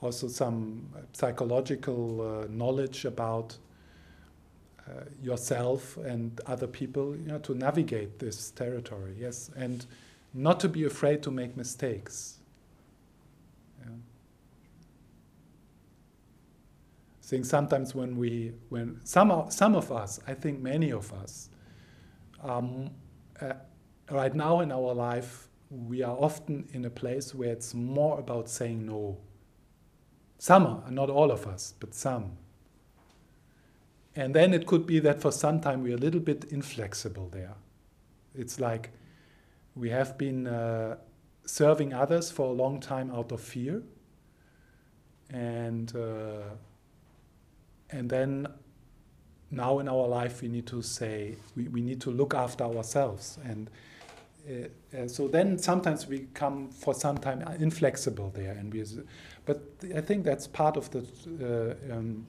also 0.00 0.26
some 0.26 0.88
psychological 1.12 2.20
uh, 2.20 2.46
knowledge 2.50 3.04
about 3.04 3.56
uh, 4.80 5.04
yourself 5.22 5.96
and 5.98 6.40
other 6.46 6.66
people, 6.66 7.14
you 7.16 7.28
know, 7.28 7.38
to 7.38 7.54
navigate 7.54 8.18
this 8.18 8.50
territory. 8.50 9.14
Yes, 9.16 9.50
and 9.56 9.86
not 10.34 10.58
to 10.60 10.68
be 10.68 10.84
afraid 10.84 11.22
to 11.22 11.30
make 11.30 11.56
mistakes. 11.56 12.34
I 17.22 17.30
think 17.30 17.44
sometimes 17.44 17.94
when 17.94 18.16
we, 18.16 18.54
when 18.70 19.00
some 19.04 19.50
some 19.50 19.76
of 19.76 19.92
us, 19.92 20.18
I 20.26 20.34
think 20.34 20.60
many 20.60 20.90
of 20.92 21.12
us, 21.12 21.50
um, 22.42 22.90
uh, 23.40 23.52
right 24.10 24.34
now 24.34 24.60
in 24.60 24.72
our 24.72 24.94
life 24.94 25.47
we 25.70 26.02
are 26.02 26.16
often 26.16 26.68
in 26.72 26.84
a 26.84 26.90
place 26.90 27.34
where 27.34 27.50
it's 27.50 27.74
more 27.74 28.18
about 28.18 28.48
saying 28.48 28.86
no. 28.86 29.18
Some 30.38 30.66
are, 30.66 30.90
not 30.90 31.10
all 31.10 31.30
of 31.30 31.46
us, 31.46 31.74
but 31.78 31.94
some. 31.94 32.38
And 34.16 34.34
then 34.34 34.54
it 34.54 34.66
could 34.66 34.86
be 34.86 34.98
that 35.00 35.20
for 35.20 35.30
some 35.30 35.60
time 35.60 35.82
we're 35.82 35.96
a 35.96 36.00
little 36.00 36.20
bit 36.20 36.44
inflexible 36.50 37.28
there. 37.28 37.54
It's 38.34 38.58
like 38.58 38.90
we 39.74 39.90
have 39.90 40.16
been 40.16 40.46
uh, 40.46 40.96
serving 41.44 41.92
others 41.92 42.30
for 42.30 42.46
a 42.46 42.52
long 42.52 42.80
time 42.80 43.10
out 43.10 43.32
of 43.32 43.40
fear. 43.40 43.82
And, 45.30 45.94
uh, 45.94 46.54
and 47.90 48.08
then 48.08 48.48
now 49.50 49.78
in 49.78 49.88
our 49.88 50.08
life 50.08 50.40
we 50.40 50.48
need 50.48 50.66
to 50.68 50.82
say, 50.82 51.36
we, 51.54 51.68
we 51.68 51.80
need 51.80 52.00
to 52.02 52.10
look 52.10 52.34
after 52.34 52.64
ourselves. 52.64 53.38
And 53.44 53.70
uh, 54.46 55.06
so 55.08 55.28
then 55.28 55.58
sometimes 55.58 56.06
we 56.06 56.26
come 56.34 56.70
for 56.70 56.94
some 56.94 57.18
time 57.18 57.42
inflexible 57.58 58.30
there, 58.34 58.52
and 58.52 58.72
we. 58.72 58.84
But 59.44 59.62
I 59.94 60.00
think 60.00 60.24
that's 60.24 60.46
part 60.46 60.76
of 60.76 60.90
the 60.90 61.76
uh, 61.90 61.94
um, 61.94 62.26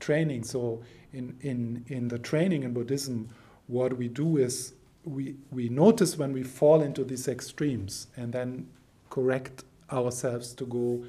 training. 0.00 0.44
So 0.44 0.82
in, 1.12 1.36
in, 1.40 1.84
in 1.88 2.08
the 2.08 2.18
training 2.18 2.62
in 2.62 2.72
Buddhism, 2.72 3.28
what 3.66 3.96
we 3.96 4.08
do 4.08 4.36
is 4.36 4.74
we, 5.04 5.36
we 5.50 5.68
notice 5.68 6.16
when 6.16 6.32
we 6.32 6.42
fall 6.42 6.82
into 6.82 7.04
these 7.04 7.28
extremes 7.28 8.08
and 8.16 8.32
then 8.32 8.68
correct 9.10 9.64
ourselves 9.90 10.52
to 10.54 10.64
go 10.66 11.04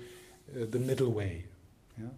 uh, 0.55 0.65
the 0.69 0.79
middle 0.79 1.11
way. 1.11 1.45
Yeah? 1.99 2.09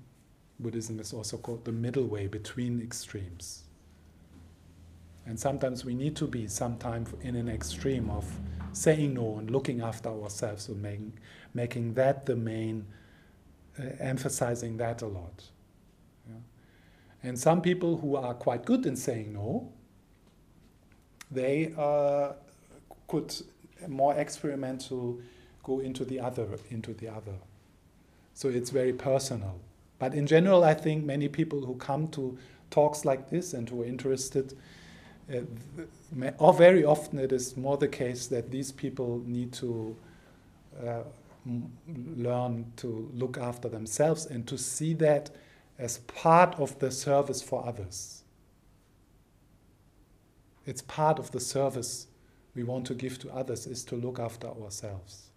Buddhism 0.60 1.00
is 1.00 1.14
also 1.14 1.38
called 1.38 1.66
the 1.66 1.72
middle 1.72 2.06
way 2.06 2.28
between 2.28 2.82
extremes. 2.82 3.64
And 5.30 5.40
sometimes 5.40 5.86
we 5.86 5.94
need 5.94 6.16
to 6.16 6.26
be 6.26 6.48
sometimes 6.48 7.14
in 7.22 7.36
an 7.36 7.48
extreme 7.48 8.10
of 8.10 8.26
saying 8.74 9.14
no 9.14 9.38
and 9.38 9.52
looking 9.52 9.80
after 9.80 10.10
ourselves 10.10 10.68
and 10.70 10.82
making, 10.82 11.14
making 11.54 11.94
that 11.94 12.26
the 12.26 12.36
main, 12.36 12.88
uh, 13.80 13.84
emphasizing 14.00 14.78
that 14.78 15.04
a 15.04 15.06
lot. 15.06 15.44
Yeah? 16.28 16.38
And 17.22 17.38
some 17.38 17.62
people 17.62 17.98
who 17.98 18.16
are 18.16 18.34
quite 18.34 18.66
good 18.66 18.88
in 18.88 18.96
saying 18.96 19.32
no, 19.32 19.72
they 21.30 21.76
uh, 21.78 22.32
could 23.08 23.32
more 23.88 24.16
experimental 24.16 25.20
go 25.62 25.80
into 25.80 26.06
the 26.06 26.20
other, 26.20 26.48
into 26.72 26.92
the 26.96 27.08
other. 27.08 27.36
So 28.34 28.50
it's 28.50 28.72
very 28.72 28.94
personal. 28.94 29.60
But 30.00 30.16
in 30.16 30.26
general, 30.26 30.64
I 30.64 30.74
think 30.74 31.06
many 31.06 31.28
people 31.28 31.68
who 31.68 31.76
come 31.76 32.08
to 32.10 32.36
talks 32.72 33.06
like 33.06 33.30
this 33.30 33.54
and 33.54 33.70
who 33.70 33.84
are 33.84 33.86
interested, 33.86 34.58
or 36.40 36.54
very 36.54 36.84
often 36.84 37.20
it 37.20 37.32
is 37.32 37.56
more 37.56 37.78
the 37.78 37.88
case 37.88 38.28
that 38.28 38.50
these 38.52 38.72
people 38.72 39.22
need 39.26 39.54
to 39.54 39.96
uh, 40.86 41.04
learn 42.16 42.72
to 42.78 43.10
look 43.14 43.38
after 43.38 43.70
themselves 43.70 44.26
and 44.26 44.48
to 44.48 44.58
see 44.58 44.94
that 44.94 45.30
as 45.78 46.00
part 46.00 46.56
of 46.60 46.78
the 46.80 46.92
service 46.92 47.42
for 47.42 47.66
others. 47.66 48.24
It's 50.66 50.82
part 50.82 51.20
of 51.20 51.32
the 51.32 51.40
service 51.40 52.08
we 52.56 52.64
want 52.64 52.86
to 52.88 52.94
give 52.94 53.20
to 53.20 53.30
others 53.32 53.66
is 53.66 53.84
to 53.86 53.96
look 53.96 54.20
after 54.20 54.48
ourselves. 54.48 55.30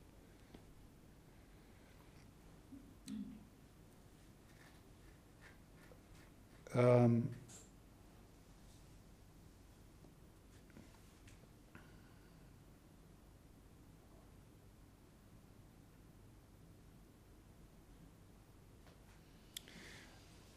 Um, 6.75 7.29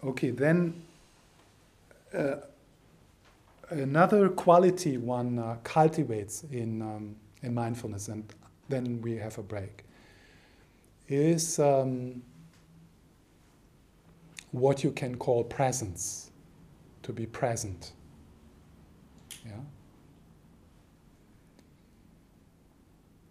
okay, 0.05 0.29
then 0.29 0.81
uh, 2.13 2.35
another 3.69 4.29
quality 4.29 4.97
one 4.97 5.39
uh, 5.39 5.57
cultivates 5.63 6.43
in, 6.51 6.81
um, 6.81 7.15
in 7.41 7.53
mindfulness, 7.53 8.07
and 8.07 8.33
then 8.69 9.01
we 9.01 9.17
have 9.17 9.37
a 9.37 9.43
break, 9.43 9.83
is. 11.07 11.59
Um, 11.59 12.21
what 14.55 14.83
you 14.83 14.91
can 14.91 15.15
call 15.17 15.43
presence, 15.43 16.31
to 17.03 17.11
be 17.11 17.25
present. 17.25 17.91
Yeah? 19.45 19.51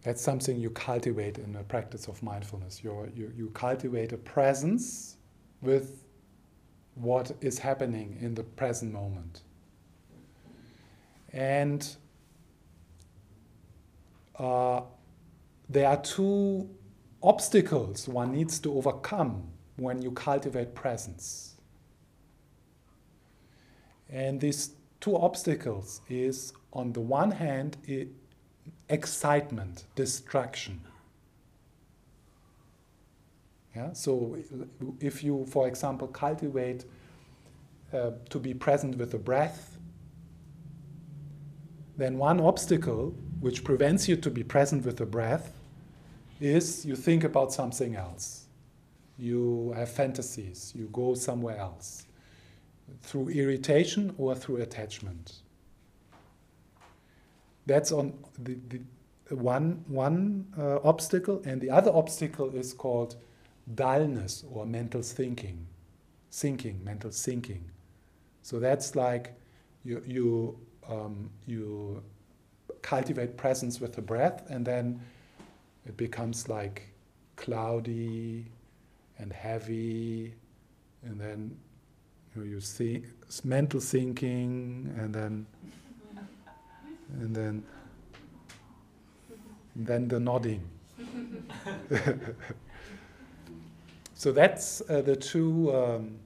That's 0.03 0.20
something 0.20 0.61
you 0.61 0.68
cultivate 0.70 1.39
in 1.39 1.55
the 1.55 1.62
practice 1.62 2.09
of 2.09 2.22
mindfulness. 2.22 2.85
You're, 2.85 3.09
you 3.16 3.33
you 3.35 3.49
cultivate 3.55 4.12
a 4.12 4.18
presence 4.18 5.16
with 5.62 6.03
what 6.95 7.32
is 7.40 7.59
happening 7.59 8.16
in 8.20 8.34
the 8.34 8.42
present 8.42 8.92
moment. 8.92 9.42
And 11.32 11.97
uh, 14.38 14.82
there 15.68 15.88
are 15.88 16.01
two 16.01 16.68
obstacles 17.22 18.07
one 18.07 18.32
needs 18.32 18.59
to 18.61 18.72
overcome 18.74 19.49
when 19.76 20.03
you 20.03 20.12
cultivate 20.12 20.74
presence. 20.74 21.55
And 24.09 24.40
these 24.40 24.70
two 25.01 25.16
obstacles 25.16 26.03
is 26.09 26.53
on 26.72 26.92
the 26.92 27.01
one 27.01 27.32
hand 27.32 27.76
excitement, 28.88 29.84
distraction. 29.97 30.80
Yeah? 33.75 33.93
So 33.93 34.37
if 35.01 35.25
you, 35.25 35.47
for 35.47 35.66
example, 35.66 36.09
cultivate 36.09 36.85
uh, 37.93 38.12
to 38.31 38.39
be 38.39 38.55
present 38.55 38.97
with 38.97 39.11
the 39.11 39.18
breath, 39.18 39.79
then 41.97 42.18
one 42.18 42.41
obstacle 42.41 43.14
which 43.41 43.62
prevents 43.62 44.09
you 44.09 44.16
to 44.16 44.31
be 44.31 44.43
present 44.43 44.85
with 44.85 44.97
the 44.97 45.07
breath 45.07 45.53
is 46.41 46.85
you 46.85 46.97
think 46.97 47.25
about 47.25 47.53
something 47.53 47.95
else 47.95 48.45
you 49.18 49.72
have 49.77 49.89
fantasies, 49.89 50.72
you 50.75 50.89
go 50.93 51.14
somewhere 51.14 51.57
else 51.57 52.07
through 53.03 53.29
irritation 53.29 54.14
or 54.18 54.35
through 54.35 54.57
attachment. 54.57 55.37
That's 57.66 57.93
on 57.93 58.12
the, 58.39 58.59
the 58.68 59.37
one, 59.37 59.85
one 59.89 60.47
uh, 60.59 60.81
obstacle, 60.85 61.43
and 61.45 61.61
the 61.61 61.70
other 61.70 61.91
obstacle 61.93 62.55
is 62.55 62.75
called 62.75 63.16
dullness 63.75 64.45
or 64.51 64.67
mental 64.67 65.03
thinking, 65.03 65.67
thinking, 66.31 66.83
mental 66.85 67.11
thinking. 67.11 67.65
So 68.43 68.59
that's 68.61 68.95
like 68.95 69.35
you, 69.85 70.03
you, 70.07 70.59
um, 70.89 71.31
you 71.47 72.03
cultivate 72.83 73.37
presence 73.37 73.81
with 73.81 73.95
the 73.95 74.03
breath, 74.03 74.45
and 74.51 74.67
then 74.67 75.01
it 75.87 75.97
becomes 75.97 76.49
like 76.49 76.89
cloudy, 77.37 78.47
and 79.19 79.33
heavy, 79.33 80.35
and 81.03 81.21
then 81.21 81.57
you, 82.35 82.43
know, 82.43 82.49
you 82.49 82.61
see 82.61 83.05
mental 83.45 83.81
thinking, 83.81 84.95
and 84.99 85.15
then 85.15 85.47
and 87.21 87.35
then 87.35 87.62
and 89.75 89.87
then 89.87 90.09
the 90.09 90.21
nodding. 90.21 90.62
so 94.15 94.33
that's 94.33 94.83
uh, 94.89 95.03
the 95.03 95.17
two 95.17 95.75
um, 95.75 96.19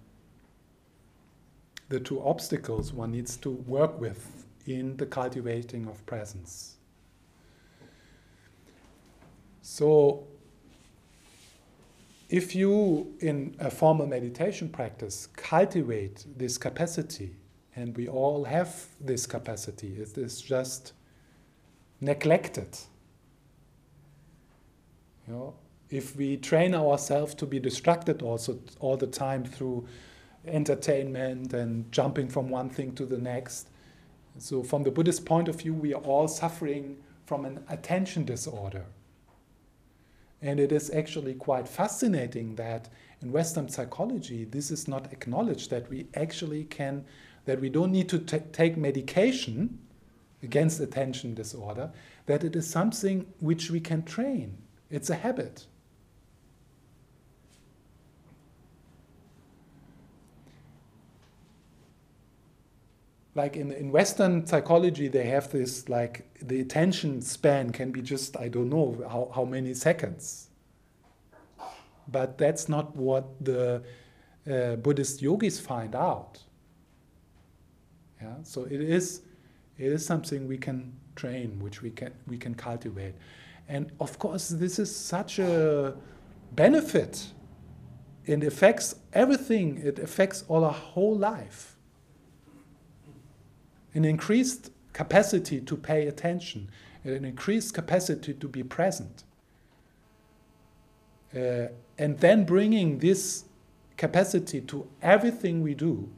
the 1.88 1.98
two 1.98 2.22
obstacles 2.22 2.92
one 2.92 3.10
needs 3.10 3.36
to 3.38 3.50
work 3.50 3.98
with 4.00 4.46
in 4.66 4.96
the 4.98 5.06
cultivating 5.06 5.86
of 5.86 6.04
presence. 6.04 6.76
So 9.62 10.26
if 12.28 12.54
you, 12.54 13.14
in 13.20 13.56
a 13.58 13.70
formal 13.70 14.06
meditation 14.06 14.68
practice, 14.68 15.28
cultivate 15.34 16.26
this 16.36 16.58
capacity, 16.58 17.36
and 17.74 17.96
we 17.96 18.08
all 18.08 18.44
have 18.44 18.86
this 19.00 19.26
capacity, 19.26 19.96
it 19.96 20.18
is 20.18 20.42
just 20.42 20.92
neglected. 22.00 22.78
You 25.26 25.34
know, 25.34 25.54
if 25.90 26.16
we 26.16 26.36
train 26.36 26.74
ourselves 26.74 27.34
to 27.34 27.46
be 27.46 27.58
distracted 27.58 28.22
also 28.22 28.58
all 28.80 28.96
the 28.96 29.06
time 29.06 29.44
through 29.44 29.86
entertainment 30.46 31.52
and 31.52 31.90
jumping 31.90 32.28
from 32.28 32.48
one 32.48 32.68
thing 32.68 32.94
to 32.94 33.06
the 33.06 33.18
next, 33.18 33.68
so 34.38 34.62
from 34.62 34.84
the 34.84 34.90
Buddhist 34.90 35.24
point 35.24 35.48
of 35.48 35.56
view, 35.56 35.74
we 35.74 35.94
are 35.94 36.02
all 36.02 36.28
suffering 36.28 36.98
from 37.26 37.44
an 37.44 37.64
attention 37.68 38.24
disorder. 38.24 38.84
And 40.40 40.60
it 40.60 40.70
is 40.70 40.90
actually 40.90 41.34
quite 41.34 41.66
fascinating 41.66 42.54
that 42.54 42.88
in 43.20 43.32
Western 43.32 43.68
psychology, 43.68 44.44
this 44.44 44.70
is 44.70 44.86
not 44.86 45.12
acknowledged 45.12 45.70
that 45.70 45.90
we 45.90 46.06
actually 46.14 46.64
can, 46.64 47.04
that 47.46 47.60
we 47.60 47.68
don't 47.68 47.90
need 47.90 48.08
to 48.10 48.18
t- 48.20 48.38
take 48.52 48.76
medication 48.76 49.78
against 50.42 50.78
attention 50.78 51.34
disorder, 51.34 51.90
that 52.26 52.44
it 52.44 52.54
is 52.54 52.70
something 52.70 53.26
which 53.40 53.70
we 53.70 53.80
can 53.80 54.04
train. 54.04 54.56
It's 54.90 55.10
a 55.10 55.16
habit. 55.16 55.66
Like 63.34 63.56
in, 63.56 63.72
in 63.72 63.92
Western 63.92 64.46
psychology, 64.46 65.08
they 65.08 65.24
have 65.24 65.50
this 65.52 65.88
like 65.88 66.26
the 66.40 66.60
attention 66.60 67.22
span 67.22 67.70
can 67.70 67.92
be 67.92 68.02
just, 68.02 68.36
I 68.36 68.48
don't 68.48 68.68
know 68.68 69.04
how, 69.08 69.30
how 69.34 69.44
many 69.44 69.74
seconds. 69.74 70.48
But 72.08 72.38
that's 72.38 72.68
not 72.68 72.96
what 72.96 73.24
the 73.44 73.82
uh, 74.50 74.76
Buddhist 74.76 75.20
yogis 75.20 75.60
find 75.60 75.94
out. 75.94 76.42
Yeah? 78.20 78.34
So 78.42 78.64
it 78.64 78.80
is, 78.80 79.22
it 79.76 79.92
is 79.92 80.04
something 80.04 80.48
we 80.48 80.58
can 80.58 80.94
train, 81.16 81.58
which 81.60 81.82
we 81.82 81.90
can, 81.90 82.12
we 82.26 82.38
can 82.38 82.54
cultivate. 82.54 83.14
And 83.68 83.92
of 84.00 84.18
course, 84.18 84.48
this 84.48 84.78
is 84.78 84.94
such 84.94 85.38
a 85.38 85.94
benefit 86.52 87.32
it 88.28 88.44
affects 88.44 88.94
everything, 89.14 89.78
it 89.78 89.98
affects 89.98 90.44
all 90.48 90.62
our 90.62 90.72
whole 90.72 91.16
life. 91.16 91.77
An 93.94 94.04
increased 94.04 94.70
capacity 94.92 95.60
to 95.60 95.76
pay 95.76 96.06
attention, 96.06 96.70
an 97.04 97.24
increased 97.24 97.74
capacity 97.74 98.34
to 98.34 98.48
be 98.48 98.62
present. 98.62 99.24
Uh, 101.34 101.68
and 101.98 102.18
then 102.18 102.44
bringing 102.44 102.98
this 102.98 103.44
capacity 103.96 104.60
to 104.62 104.88
everything 105.02 105.62
we 105.62 105.74
do. 105.74 106.08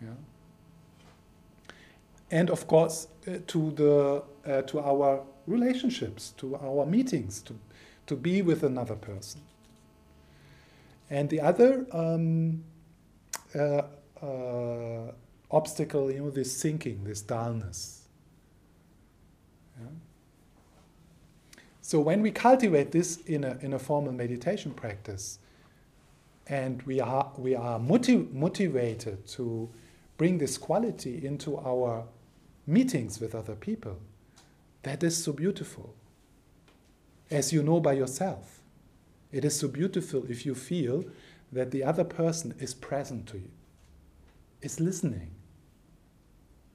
Yeah. 0.00 0.08
And 2.30 2.50
of 2.50 2.66
course, 2.66 3.08
uh, 3.26 3.38
to 3.48 3.70
the 3.72 4.22
uh, 4.46 4.62
to 4.62 4.80
our 4.80 5.24
relationships, 5.46 6.34
to 6.36 6.56
our 6.56 6.86
meetings, 6.86 7.42
to 7.42 7.54
to 8.06 8.16
be 8.16 8.42
with 8.42 8.62
another 8.62 8.94
person. 8.94 9.40
And 11.10 11.28
the 11.30 11.40
other 11.40 11.86
um, 11.92 12.62
uh, 14.22 15.12
obstacle, 15.50 16.10
you 16.10 16.20
know, 16.20 16.30
this 16.30 16.60
thinking, 16.62 17.04
this 17.04 17.22
dullness. 17.22 18.02
Yeah? 19.78 19.86
So 21.80 22.00
when 22.00 22.20
we 22.20 22.30
cultivate 22.30 22.92
this 22.92 23.16
in 23.18 23.44
a, 23.44 23.56
in 23.62 23.72
a 23.72 23.78
formal 23.78 24.12
meditation 24.12 24.72
practice, 24.72 25.38
and 26.46 26.82
we 26.82 27.00
are, 27.00 27.32
we 27.36 27.54
are 27.54 27.78
motiv- 27.78 28.32
motivated 28.32 29.26
to 29.28 29.68
bring 30.16 30.38
this 30.38 30.58
quality 30.58 31.24
into 31.24 31.56
our 31.58 32.04
meetings 32.66 33.20
with 33.20 33.34
other 33.34 33.54
people, 33.54 33.98
that 34.82 35.02
is 35.02 35.22
so 35.22 35.32
beautiful. 35.32 35.94
As 37.30 37.52
you 37.52 37.62
know 37.62 37.80
by 37.80 37.92
yourself, 37.94 38.60
it 39.32 39.44
is 39.44 39.58
so 39.58 39.68
beautiful 39.68 40.24
if 40.28 40.46
you 40.46 40.54
feel 40.54 41.04
that 41.52 41.70
the 41.70 41.84
other 41.84 42.04
person 42.04 42.54
is 42.58 42.74
present 42.74 43.26
to 43.28 43.38
you, 43.38 43.50
is 44.62 44.80
listening, 44.80 45.30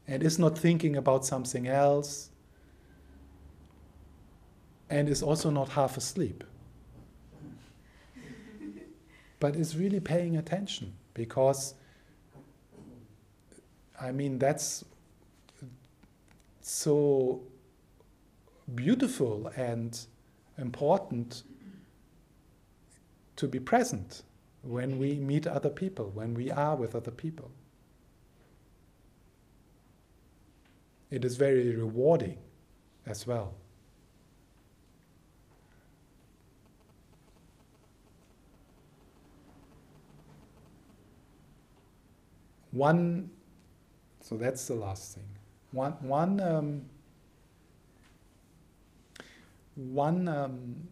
and 0.08 0.24
is 0.24 0.40
not 0.40 0.58
thinking 0.58 0.96
about 0.96 1.26
something 1.26 1.68
else, 1.68 2.30
and 4.90 5.10
is 5.10 5.24
also 5.24 5.50
not 5.50 5.70
half 5.70 5.98
asleep. 5.98 6.44
but 9.40 9.56
is 9.56 9.76
really 9.76 10.00
paying 10.00 10.38
attention 10.38 10.94
because, 11.14 11.74
I 14.00 14.12
mean, 14.12 14.40
that's 14.40 14.86
so 16.62 17.42
beautiful 18.74 19.52
and 19.56 20.00
important 20.58 21.44
to 23.36 23.48
be 23.48 23.60
present 23.60 24.24
when 24.62 24.98
we 24.98 25.16
meet 25.16 25.46
other 25.48 25.70
people, 25.70 26.10
when 26.14 26.34
we 26.34 26.50
are 26.52 26.76
with 26.76 26.96
other 26.96 27.12
people. 27.12 27.52
It 31.14 31.24
is 31.24 31.36
very 31.38 31.76
rewarding 31.76 32.40
as 33.06 33.28
well. 33.28 33.54
One, 42.72 43.30
so 44.22 44.38
that's 44.38 44.66
the 44.66 44.74
last 44.74 45.14
thing. 45.14 45.28
One, 45.72 45.92
one, 46.02 46.40
um, 46.40 46.86
one 49.76 50.28
um, 50.28 50.88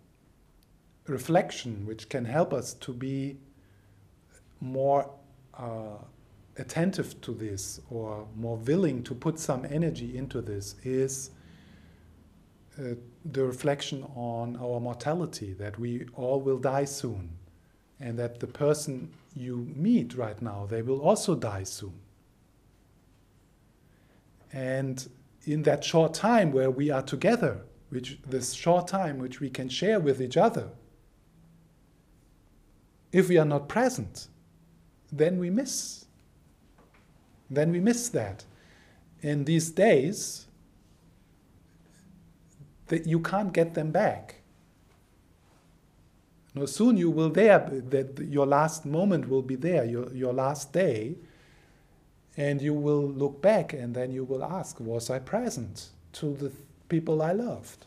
reflection 1.07 1.87
which 1.87 2.09
can 2.09 2.25
help 2.25 2.53
us 2.53 2.75
to 2.75 2.93
be 2.93 3.37
more 4.59 5.09
uh, 5.55 5.97
attentive 6.61 7.19
to 7.21 7.33
this 7.33 7.81
or 7.89 8.27
more 8.37 8.57
willing 8.57 9.03
to 9.03 9.15
put 9.15 9.39
some 9.39 9.65
energy 9.65 10.15
into 10.15 10.41
this 10.41 10.75
is 10.83 11.31
uh, 12.79 12.93
the 13.25 13.43
reflection 13.43 14.03
on 14.15 14.55
our 14.57 14.79
mortality, 14.79 15.53
that 15.53 15.77
we 15.77 16.05
all 16.13 16.39
will 16.39 16.57
die 16.57 16.85
soon, 16.85 17.29
and 17.99 18.17
that 18.17 18.39
the 18.39 18.47
person 18.47 19.11
you 19.35 19.67
meet 19.75 20.15
right 20.15 20.41
now, 20.41 20.65
they 20.69 20.81
will 20.81 21.01
also 21.01 21.35
die 21.35 21.63
soon. 21.63 21.99
And 24.53 25.09
in 25.43 25.63
that 25.63 25.83
short 25.83 26.13
time 26.13 26.51
where 26.51 26.71
we 26.71 26.91
are 26.91 27.01
together, 27.01 27.61
which 27.89 28.19
this 28.25 28.53
short 28.53 28.87
time 28.87 29.17
which 29.17 29.39
we 29.39 29.49
can 29.49 29.67
share 29.67 29.99
with 29.99 30.21
each 30.21 30.37
other, 30.37 30.69
if 33.11 33.29
we 33.29 33.37
are 33.37 33.45
not 33.45 33.67
present, 33.67 34.27
then 35.11 35.39
we 35.39 35.49
miss. 35.49 36.05
Then 37.51 37.71
we 37.71 37.81
miss 37.81 38.09
that. 38.09 38.45
In 39.21 39.45
these 39.45 39.69
days, 39.69 40.47
that 42.87 43.05
you 43.05 43.19
can't 43.19 43.53
get 43.53 43.73
them 43.73 43.91
back. 43.91 44.35
No, 46.55 46.65
soon 46.65 46.97
you 46.97 47.09
will 47.09 47.29
there, 47.29 47.59
that 47.89 48.19
your 48.19 48.45
last 48.45 48.85
moment 48.85 49.29
will 49.29 49.41
be 49.41 49.55
there, 49.55 49.85
your, 49.85 50.11
your 50.13 50.33
last 50.33 50.73
day, 50.73 51.15
and 52.35 52.61
you 52.61 52.73
will 52.73 53.07
look 53.07 53.41
back 53.41 53.73
and 53.73 53.93
then 53.93 54.11
you 54.11 54.23
will 54.23 54.43
ask, 54.43 54.79
was 54.79 55.09
I 55.09 55.19
present 55.19 55.89
to 56.13 56.33
the 56.33 56.51
people 56.89 57.21
I 57.21 57.33
loved? 57.33 57.85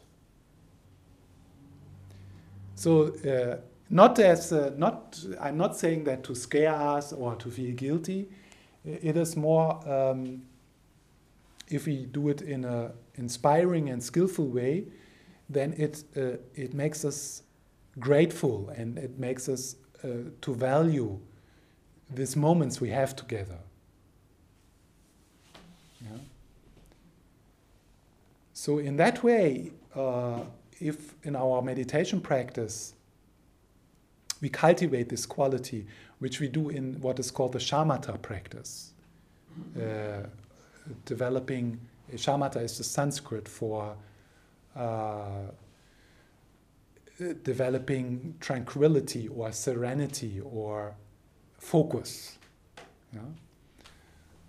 So, 2.75 3.15
uh, 3.25 3.61
not 3.91 4.19
as, 4.19 4.53
uh, 4.53 4.73
not, 4.77 5.23
I'm 5.41 5.59
not 5.59 5.77
saying 5.77 6.05
that 6.05 6.25
to 6.25 6.35
scare 6.35 6.75
us 6.75 7.13
or 7.13 7.35
to 7.37 7.51
feel 7.51 7.75
guilty. 7.75 8.29
It 8.85 9.17
is 9.17 9.37
more 9.37 9.81
um, 9.89 10.43
if 11.69 11.87
we 11.87 12.07
do 12.07 12.29
it 12.29 12.43
in 12.43 12.65
an 12.65 12.93
inspiring 13.15 13.91
and 13.91 14.03
skillful 14.03 14.47
way, 14.47 14.85
then 15.49 15.75
it, 15.75 16.05
uh, 16.17 16.39
it 16.55 16.75
makes 16.75 17.05
us 17.05 17.43
grateful 17.99 18.71
and 18.71 18.99
it 18.99 19.19
makes 19.19 19.49
us 19.49 19.77
uh, 20.03 20.09
to 20.41 20.55
value 20.55 21.19
these 22.11 22.37
moments 22.37 22.81
we 22.81 22.91
have 22.91 23.17
together. 23.17 23.59
Yeah? 26.01 26.19
So, 28.53 28.79
in 28.79 28.97
that 28.97 29.23
way, 29.23 29.73
uh, 29.95 30.41
if 30.81 31.15
in 31.25 31.37
our 31.37 31.63
meditation 31.63 32.21
practice 32.21 32.95
we 34.45 34.51
cultivate 34.51 35.09
this 35.09 35.25
quality, 35.25 35.87
which 36.19 36.39
we 36.39 36.49
do 36.49 36.69
in 36.69 37.01
what 37.01 37.19
is 37.19 37.31
called 37.31 37.53
the 37.53 37.59
shamatha 37.59 38.21
practice, 38.21 38.93
uh, 39.75 40.27
developing 41.07 41.81
shamatha 42.13 42.61
is 42.63 42.77
the 42.77 42.85
Sanskrit 42.85 43.49
for 43.49 43.97
uh, 44.77 45.47
developing 47.43 48.35
tranquility 48.39 49.29
or 49.29 49.51
serenity 49.51 50.43
or 50.45 50.95
focus. 51.57 52.37
Yeah? 53.15 53.21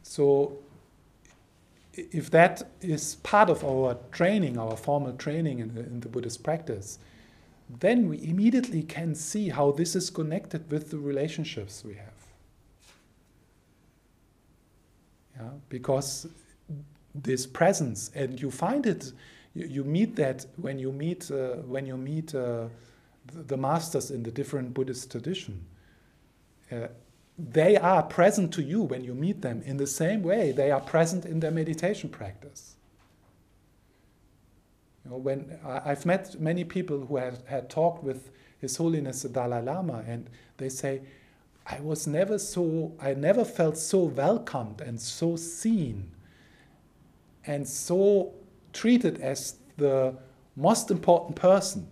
So, 0.04 0.58
if 1.94 2.30
that 2.32 2.70
is 2.82 3.16
part 3.24 3.50
of 3.50 3.64
our 3.64 3.98
training, 4.12 4.58
our 4.58 4.76
formal 4.76 5.14
training 5.14 5.60
in 5.60 5.74
the, 5.74 5.82
in 5.92 6.02
the, 6.02 6.10
Buddhist 6.10 6.44
practice, 6.44 7.00
then 7.70 8.10
we 8.10 8.24
immediately 8.24 8.84
can 8.84 9.16
see 9.16 9.50
how 9.50 9.72
this 9.72 9.96
is 9.96 10.10
connected 10.10 10.72
with 10.72 10.92
the 10.92 10.98
relationships 10.98 11.84
we 11.84 11.96
have. 11.96 12.08
Yeah? 15.36 15.50
Because 15.70 16.28
this 17.14 17.46
presence, 17.46 18.12
and 18.14 18.40
you 18.40 18.52
find 18.52 18.86
it 18.86 19.12
you, 19.56 19.68
you 19.68 19.84
meet 19.84 20.16
that 20.18 20.46
when 20.58 20.78
you 20.78 20.92
meet 20.92 21.32
uh, 21.32 21.56
when 21.68 21.86
you 21.86 21.98
meet 21.98 22.36
uh, 22.36 22.66
the, 23.34 23.58
masters 23.58 24.12
in 24.12 24.22
the 24.22 24.32
different 24.32 24.74
Buddhist 24.74 25.10
tradition. 25.12 25.66
Uh, 26.72 26.88
they 27.38 27.76
are 27.76 28.04
present 28.04 28.54
to 28.54 28.62
you 28.62 28.82
when 28.82 29.04
you 29.04 29.14
meet 29.14 29.42
them 29.42 29.62
in 29.66 29.78
the 29.78 29.88
same 29.88 30.24
way 30.24 30.52
they 30.54 30.72
are 30.72 30.80
present 30.80 31.26
in 31.26 31.40
their 31.40 31.52
meditation 31.52 32.10
practice. 32.10 32.75
You 35.06 35.12
know, 35.12 35.18
when 35.18 35.60
I've 35.64 36.06
met 36.06 36.40
many 36.42 36.64
people 36.64 37.06
who 37.06 37.18
had, 37.18 37.38
had 37.46 37.70
talked 37.70 38.04
with 38.04 38.32
His 38.60 38.76
Holiness 38.76 39.22
the 39.22 39.30
Dalai 39.30 39.62
Lama, 39.62 40.04
and 40.08 40.28
they 40.58 40.70
say, 40.70 41.02
I 41.68 41.80
was 41.80 42.08
never 42.08 42.40
so, 42.40 42.94
I 43.00 43.14
never 43.14 43.46
felt 43.46 43.78
so 43.78 44.04
welcomed 44.04 44.82
and 44.82 45.00
so 45.00 45.36
seen 45.36 46.12
and 47.46 47.68
so 47.68 48.34
treated 48.74 49.22
as 49.22 49.58
the 49.78 50.16
most 50.56 50.90
important 50.90 51.36
person. 51.36 51.88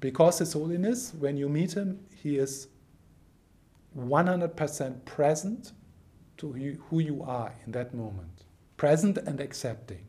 Because 0.00 0.40
His 0.40 0.52
Holiness, 0.54 1.12
when 1.18 1.36
you 1.36 1.48
meet 1.48 1.74
Him, 1.74 2.00
He 2.20 2.38
is 2.38 2.66
100% 3.96 5.04
present 5.04 5.72
to 6.38 6.52
who 6.88 6.98
you 6.98 7.22
are 7.22 7.54
in 7.64 7.72
that 7.72 7.94
moment, 7.94 8.42
present 8.76 9.18
and 9.18 9.38
accepting. 9.38 10.06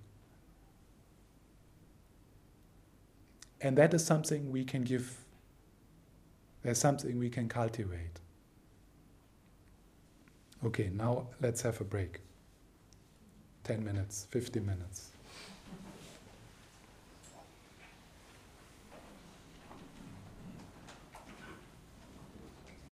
And 3.64 3.78
that 3.78 3.93
is 3.93 4.05
something 4.05 4.51
we 4.51 4.66
can 4.66 4.84
give, 4.84 5.20
there's 6.64 6.78
something 6.78 7.18
we 7.18 7.30
can 7.30 7.47
cultivate. 7.47 8.20
Okay, 10.66 10.91
now 10.93 11.28
let's 11.41 11.61
have 11.61 11.80
a 11.80 11.86
break. 11.86 12.20
10 13.64 13.82
minutes, 13.84 14.28
50 14.32 14.59
minutes. 14.59 15.12